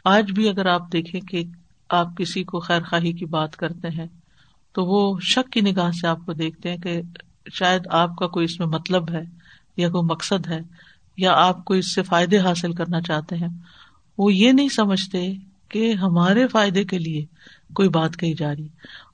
آج 0.05 0.33
بھی 0.33 0.49
اگر 0.49 0.67
آپ 0.67 0.93
دیکھیں 0.93 1.21
کہ 1.21 1.45
آپ 1.91 2.07
کسی 2.17 2.45
کو 2.45 2.61
خیر 2.61 2.83
خواہی 2.83 3.13
کی 3.13 3.25
بات 3.25 3.57
کرتے 3.57 3.89
ہیں، 3.89 4.07
تو 4.73 4.85
وہ 4.85 5.21
شک 5.21 5.53
کی 5.53 5.61
نگاہ 5.61 5.91
سے 5.91 6.07
آپ 6.07 6.19
کو 6.27 6.33
دیکھتے 6.33 6.71
ہیں 6.71 6.77
کہ 6.77 7.03
شاید 7.53 7.83
آپ 7.91 8.17
کا 8.17 8.27
کوئی 8.27 8.45
اس 8.45 8.59
میں 8.59 8.67
مطلب 8.67 9.11
ہے 9.11 9.23
یا 9.77 9.89
کوئی 9.89 10.05
مقصد 10.05 10.47
ہے 10.47 10.61
یا 11.17 11.33
آپ 11.33 11.65
کو 11.65 11.75
اس 11.75 11.95
سے 11.95 12.03
فائدے 12.03 12.39
حاصل 12.39 12.73
کرنا 12.73 13.01
چاہتے 13.01 13.37
ہیں۔ 13.37 13.49
وہ 14.19 14.35
یہ 14.35 14.53
نہیں 14.53 14.69
سمجھتے 14.69 15.33
کہ 15.73 15.93
ہمارے 15.93 16.47
فائدے 16.47 16.85
کے 16.85 16.99
لیے 16.99 17.25
کوئی 17.75 17.89
بات 17.89 18.17
کہی 18.17 18.35
جا 18.35 18.53
رہی 18.53 18.69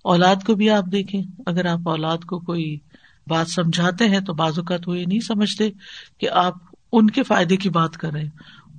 اولاد 0.04 0.36
کو 0.46 0.54
بھی 0.54 0.70
آپ 0.70 0.84
دیکھیں، 0.92 1.22
اگر 1.46 1.66
آپ 1.66 1.88
اولاد 1.88 2.18
کو 2.18 2.38
کوئی 2.38 2.78
بات 3.26 3.48
سمجھاتے 3.48 4.08
ہیں 4.08 4.20
تو 4.20 4.34
بعض 4.34 4.58
اوقات 4.58 4.88
وہ 4.88 4.98
یہ 4.98 5.06
نہیں 5.06 5.20
سمجھتے 5.20 5.70
کہ 6.18 6.30
آپ 6.30 6.54
ان 6.92 7.10
کے 7.10 7.22
فائدے 7.22 7.56
کی 7.56 7.70
بات 7.70 7.96
کر 7.96 8.12
رہے 8.12 8.22
ہیں۔ 8.22 8.30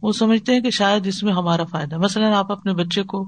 وہ 0.01 0.11
سمجھتے 0.11 0.53
ہیں 0.53 0.59
کہ 0.59 0.69
شاید 0.69 1.07
اس 1.07 1.23
میں 1.23 1.33
ہمارا 1.33 1.63
فائدہ 1.63 1.97
مثلاً 1.97 2.33
آپ 2.33 2.51
اپنے 2.51 2.73
بچے 2.73 3.03
کو 3.03 3.25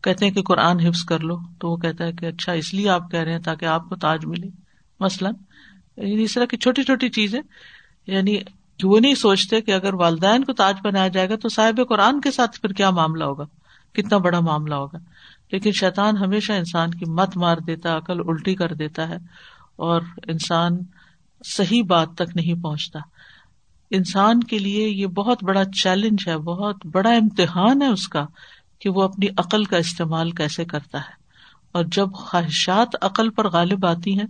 کہتے 0.00 0.24
ہیں 0.24 0.32
کہ 0.32 0.42
قرآن 0.42 0.80
حفظ 0.80 1.04
کر 1.04 1.20
لو، 1.20 1.36
تو 1.58 1.70
وہ 1.70 1.76
کہتا 1.76 2.04
ہے 2.04 2.12
کہ 2.12 2.26
اچھا 2.26 2.52
اس 2.52 2.74
لیے 2.74 2.88
آپ 2.88 3.10
کہہ 3.10 3.20
رہے 3.20 3.32
ہیں 3.32 3.40
تاکہ 3.40 3.64
آپ 3.64 3.88
کو 3.88 3.96
تاج 3.96 4.26
ملے۔ 4.26 4.48
مثلاً 5.00 5.34
یعنی 5.96 6.22
اس 6.22 6.34
طرح 6.34 6.44
کی 6.44 6.56
چھوٹی 6.56 6.82
چھوٹی 6.82 7.08
چیزیں 7.08 7.40
یعنی 8.06 8.38
وہ 8.82 9.00
نہیں 9.00 9.14
سوچتے 9.14 9.60
کہ 9.60 9.70
اگر 9.70 9.94
والدین 9.94 10.44
کو 10.44 10.52
تاج 10.52 10.74
بنایا 10.84 11.08
جائے 11.08 11.28
گا 11.28 11.36
تو 11.36 11.48
صاحب 11.48 11.80
قرآن 11.88 12.20
کے 12.20 12.30
ساتھ 12.30 12.60
پھر 12.60 12.72
کیا 12.72 12.90
معاملہ 12.90 13.24
ہوگا؟ 13.24 13.44
کتنا 13.94 14.18
بڑا 14.18 14.40
معاملہ 14.40 14.74
ہوگا۔ 14.74 14.98
لیکن 15.52 15.72
شیطان 15.72 16.16
ہمیشہ 16.16 16.52
انسان 16.52 16.90
کی 16.90 17.10
مت 17.10 17.36
مار 17.36 17.56
دیتا، 17.56 17.96
عقل 17.96 18.20
الٹی 18.26 18.54
کر 18.54 18.72
دیتا 18.72 19.08
ہے 19.08 19.16
اور 19.76 20.02
انسان 20.26 20.78
صحیح 21.44 21.82
بات 21.88 22.08
تک 22.14 22.36
نہیں 22.36 22.62
پہنچتا۔ 22.62 22.98
انسان 23.90 24.40
کے 24.40 24.58
لیے 24.58 24.88
یہ 24.88 25.06
بہت 25.06 25.44
بڑا 25.44 25.64
چیلنج 25.64 26.28
ہے، 26.28 26.38
بہت 26.38 26.86
بڑا 26.86 27.10
امتحان 27.10 27.82
ہے 27.82 27.86
اس 27.86 28.08
کا 28.08 28.26
کہ 28.78 28.90
وہ 28.90 29.02
اپنی 29.02 29.26
عقل 29.38 29.64
کا 29.64 29.76
استعمال 29.76 30.30
کیسے 30.30 30.64
کرتا 30.64 30.98
ہے۔ 30.98 31.22
اور 31.72 31.84
جب 31.84 32.12
خواہشات 32.12 32.88
عقل 33.00 33.30
پر 33.30 33.48
غالب 33.48 33.86
آتی 33.86 34.18
ہیں، 34.18 34.26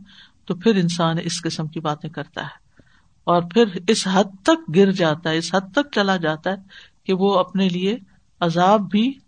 تو 0.47 0.55
پھر 0.55 0.77
انسان 0.77 1.17
اس 1.23 1.43
قسم 1.43 1.67
کی 1.67 1.81
باتیں 1.81 2.11
کرتا 2.11 2.43
ہے۔ 2.43 2.83
اور 3.25 3.43
پھر 3.43 3.65
اس 3.89 4.09
حد 4.13 4.43
تک 4.43 4.77
گر 4.77 4.93
جاتا 4.93 5.31
ہے، 5.31 5.39
اس 5.39 5.55
حد 5.55 5.73
تک 5.73 5.95
چلا 5.95 6.17
جاتا 6.17 6.51
ہے 6.51 6.57
کہ 7.05 7.15
وہ 7.15 7.39
اپنے 7.39 7.69
لیے 7.69 7.99
عذاب 8.41 8.91
بھی 8.91 9.19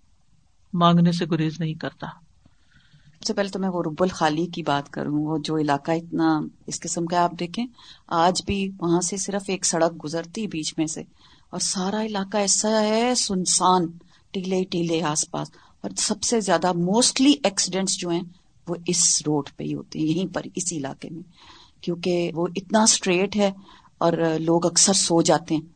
مانگنے 0.74 1.12
سے 1.12 1.24
گریز 1.30 1.60
نہیں 1.60 1.74
کرتا۔ 1.74 2.06
سب 3.18 3.26
سے 3.26 3.34
پہلے 3.34 3.48
تو 3.48 3.58
میں 3.58 3.68
وہ 3.68 3.82
رب 3.82 4.02
الخالی 4.02 4.46
کی 4.46 4.62
بات 4.62 4.90
کروں 4.90 5.24
وہ 5.24 5.38
جو 5.38 5.56
علاقہ 5.56 5.90
اتنا 5.90 6.40
اس 6.66 6.80
قسم 6.80 7.06
کا 7.06 7.22
آپ 7.22 7.32
دیکھیں، 7.40 7.66
آج 8.06 8.42
بھی 8.46 8.70
وہاں 8.80 9.00
سے 9.00 9.16
صرف 9.16 9.42
ایک 9.46 9.64
سڑک 9.64 10.04
گزرتی 10.04 10.46
بیچ 10.46 10.74
میں 10.78 10.86
سے، 10.86 11.02
اور 11.50 11.60
سارا 11.60 12.04
علاقہ 12.04 12.36
ایسا 12.36 12.80
ہے، 12.80 13.14
سنسان، 13.14 13.86
ٹیلے 14.30 14.64
ٹیلے 14.64 15.02
آس 15.02 15.30
پاس۔ 15.30 15.50
اور 15.80 15.90
سب 15.96 16.22
سے 16.22 16.40
زیادہ 16.40 16.72
موسٹلی 16.72 17.34
ایکسیڈینٹس 17.44 17.98
جو 17.98 18.10
ہیں، 18.10 18.22
وہ 18.68 18.74
اس 18.86 19.22
روڈ 19.26 19.48
پہ 19.56 19.64
ہی 19.64 19.74
ہوتے 19.74 19.98
ہیں، 19.98 20.06
یہیں 20.06 20.34
پر، 20.34 20.42
اسی 20.54 20.76
علاقے 20.76 21.08
میں۔ 21.10 21.22
کیونکہ 21.80 22.30
وہ 22.34 22.46
اتنا 22.56 22.82
اسٹریٹ 22.82 23.36
ہے 23.36 23.50
اور 23.98 24.12
لوگ 24.40 24.66
اکثر 24.66 24.92
سو 24.92 25.22
جاتے 25.22 25.54
ہیں۔ 25.54 25.73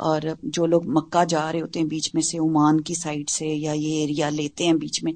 اور 0.00 0.20
جو 0.42 0.66
لوگ 0.66 0.82
مکہ 0.86 1.24
جا 1.24 1.52
رہے 1.52 1.60
ہوتے 1.60 1.80
ہیں 1.80 1.86
بیچ 1.86 2.14
میں 2.14 2.22
سے 2.22 2.38
عمان 2.38 2.80
کی 2.80 2.94
سائڈ 2.94 3.30
سے 3.30 3.46
یا 3.46 3.72
یہ 3.72 4.00
ایریا 4.00 4.30
لیتے 4.30 4.66
ہیں 4.66 4.72
بیچ 4.72 5.02
میں 5.04 5.12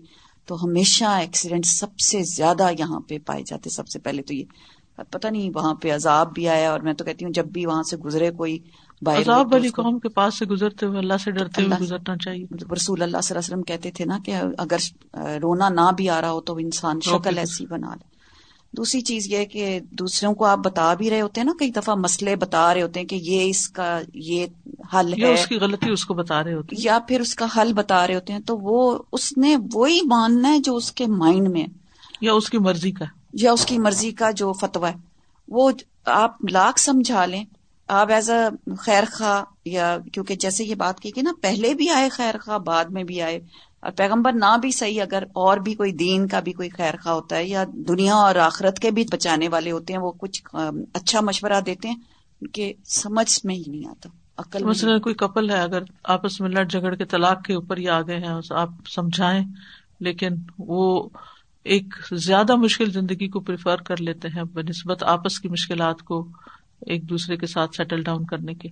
تو 0.47 0.65
ہمیشہ 0.65 1.05
ایکسیڈنٹ 1.05 1.67
سب 1.67 1.99
سے 1.99 2.23
زیادہ 2.23 2.71
یہاں 2.79 3.01
پہ 3.01 3.19
پائے 3.27 3.43
جاتے 3.47 3.71
سب 3.71 3.89
سے 3.89 3.99
پہلے 3.99 4.23
تو 4.23 4.35
یہ۔ 4.35 4.45
پتہ 5.11 5.29
نہیں 5.29 5.51
وہاں 5.55 5.75
پہ 5.75 5.95
عذاب 5.95 6.33
بھی 6.35 6.49
آیا 6.49 6.71
اور 6.71 6.81
میں 6.81 6.93
تو 6.93 7.05
کہتی 7.05 7.25
ہوں 7.25 7.33
جب 7.33 7.47
بھی 7.47 7.67
وہاں 7.67 7.83
سے 7.83 7.97
گزرے 7.97 8.31
کوئی 8.31 8.59
عذاب 9.07 9.53
والی 9.53 9.69
قوم 9.69 9.99
کے 9.99 10.09
پاس 10.09 10.39
سے 10.39 10.47
گزرتے 10.47 10.87
ہوئے 10.87 10.99
اللہ 10.99 11.15
سے 11.25 11.31
ڈرتے 11.31 11.63
ہوئے 11.63 11.77
گزرنا 11.81 12.17
چاہیے۔ 12.17 12.47
رسول 12.75 13.03
اللہ 13.03 13.21
صلی 13.23 13.37
اللہ 13.37 13.39
علیہ 13.39 13.39
وسلم 13.39 13.63
کہتے 13.63 13.91
تھے 13.91 14.05
نا 14.05 14.19
کہ 14.25 14.35
اگر 14.59 14.77
رونا 15.43 15.69
نہ 15.69 15.91
بھی 15.97 16.09
آ 16.09 16.21
رہا 16.21 16.31
ہو 16.31 16.41
تو 16.41 16.57
انسان 16.57 17.01
شکل 17.01 17.39
ایسی 17.39 17.67
بنا 17.67 17.95
لے۔ 17.95 18.14
دوسری 18.77 19.01
چیز 19.01 19.27
یہ 19.27 19.45
کہ 19.45 19.81
دوسروں 19.91 20.35
کو 20.35 20.45
آپ 20.45 20.59
بتا 20.59 20.95
بھی 20.95 21.11
رہے 21.11 21.21
ہوتے 21.21 21.41
ہیں 21.41 21.47
نا 21.47 21.53
کئی 21.59 21.71
دفعہ 21.71 21.95
مسئلے 21.95 22.37
بتا 22.37 22.75
رہے 22.75 22.83
ہوتے 22.83 23.01
ہیں 23.01 23.07
کہ 23.07 23.17
یہ 23.17 23.49
اس 23.49 23.69
کا 23.69 24.01
یہ 24.15 24.47
حل 24.95 25.23
ہے 25.23 25.33
اس 25.33 25.47
کی 25.47 25.57
غلطی 25.57 25.91
اس 25.91 26.05
کو 26.05 26.15
بتا 26.15 26.45
رہے 26.45 26.55
ہوتے 26.55 26.77
ہیں۔ 26.77 26.85
یا 26.85 26.99
پھر 26.99 27.21
اس 27.21 27.35
کا 27.35 27.47
حل 27.57 27.73
بتا 27.73 28.07
رہے 28.07 28.15
ہوتے 28.15 28.33
ہیں۔ 28.33 28.41
تو 28.41 28.59
وہ 28.59 28.99
اس 29.13 29.39
نے 29.39 29.57
وہی 29.73 30.01
ماننا 30.05 30.49
ہے 30.49 30.59
جو 30.59 30.77
اس 30.77 30.93
کے 30.93 31.07
مائنڈ 31.07 31.49
میں 31.49 31.61
ہے۔ 31.61 31.67
یا 32.21 32.33
اس 32.33 32.51
کی 32.51 32.59
مرضی 32.59 32.91
کا۔ 32.91 33.05
یا 33.33 33.53
اس 33.53 33.67
کی 33.67 33.79
مرضی 33.79 34.11
کا 34.11 34.31
جو 34.31 34.53
فتویٰ 34.53 34.91
ہے۔ 34.91 34.97
وہ 35.49 35.71
آپ 36.05 36.45
لاکھ 36.51 36.81
سمجھا 36.81 37.27
لیں۔ 37.27 37.45
آپ 37.89 38.11
ایز 38.11 38.31
اے 38.31 38.75
خیر 38.79 39.05
خواہ 39.13 39.43
یا 39.65 39.99
کیونکہ 40.13 40.35
جیسے 40.35 40.65
یہ 40.65 40.75
بات 40.75 41.01
کی 41.01 41.11
کہ 41.11 41.23
نا 41.23 41.33
پہلے 41.43 41.75
بھی 41.75 41.89
آئے 41.91 42.09
خیر 42.09 42.35
خواہ 42.39 42.59
بعد 42.59 42.85
میں 42.85 43.05
بھی 43.05 43.23
آئے۔ 43.23 43.41
اور 43.85 43.93
پیغمبر 43.93 44.33
نہ 44.35 44.57
بھی 44.61 44.71
صحیح 44.73 45.03
اگر 45.03 45.25
اور 45.35 45.59
بھی 45.59 45.75
کوئی 45.75 45.93
دین 45.95 46.27
کا 46.29 46.41
بھی 46.41 46.53
کوئی 46.53 46.69
خیر 46.69 46.95
خواہ 47.03 47.15
ہوتا 47.15 47.37
ہے 47.37 47.45
یا 47.45 47.65
دنیا 47.89 48.15
اور 48.17 48.37
آخرت 48.43 48.79
کے 48.79 48.91
بھی 48.91 49.05
بچانے 49.13 49.49
والے 49.49 49.71
ہوتے 49.71 49.93
ہیں 49.93 50.01
وہ 50.01 50.13
کچھ 50.19 50.43
اچھا 50.95 51.21
مشورہ 51.21 51.61
دیتے 51.67 51.89
ہیں 51.89 51.97
کہ 52.55 52.73
سمجھ 52.93 53.45
میں 53.45 53.55
ہی 53.55 53.63
نہیں 53.67 53.89
آتا 53.89 54.09
عقل 54.39 54.65
مثلاً 54.65 55.01
کوئی 55.01 55.15
کپل 55.15 55.51
ہے 55.51 55.61
اگر 55.61 55.83
آپس 56.09 56.41
میں 56.41 56.51
لڑ 56.51 56.65
جھگڑ 56.65 56.95
کے 56.95 57.05
طلاق 57.05 57.45
کے 57.45 57.55
اوپر 57.55 57.77
ہی 57.77 57.89
آ 57.89 58.01
گئے 58.03 58.19
ہیں 58.19 58.33
آپ 58.55 58.71
سمجھائیں 58.89 59.45
لیکن 60.01 60.35
وہ 60.59 61.09
ایک 61.67 61.95
زیادہ 62.17 62.57
مشکل 62.57 62.91
زندگی 62.91 63.29
کو 63.29 63.41
پریفر 63.41 63.83
کر 63.83 64.01
لیتے 64.01 64.29
ہیں 64.29 64.43
بہ 64.45 64.63
نسبت 64.69 65.03
آپس 65.07 65.41
کی 65.41 65.49
مشکلات 65.49 66.03
کو 66.03 66.25
ایک 66.87 67.09
دوسرے 67.09 67.37
کے 67.37 67.47
ساتھ 67.47 67.77
سیٹل 67.77 68.03
ڈاؤن 68.03 68.25
کرنے 68.25 68.55
کے۔ 68.55 68.69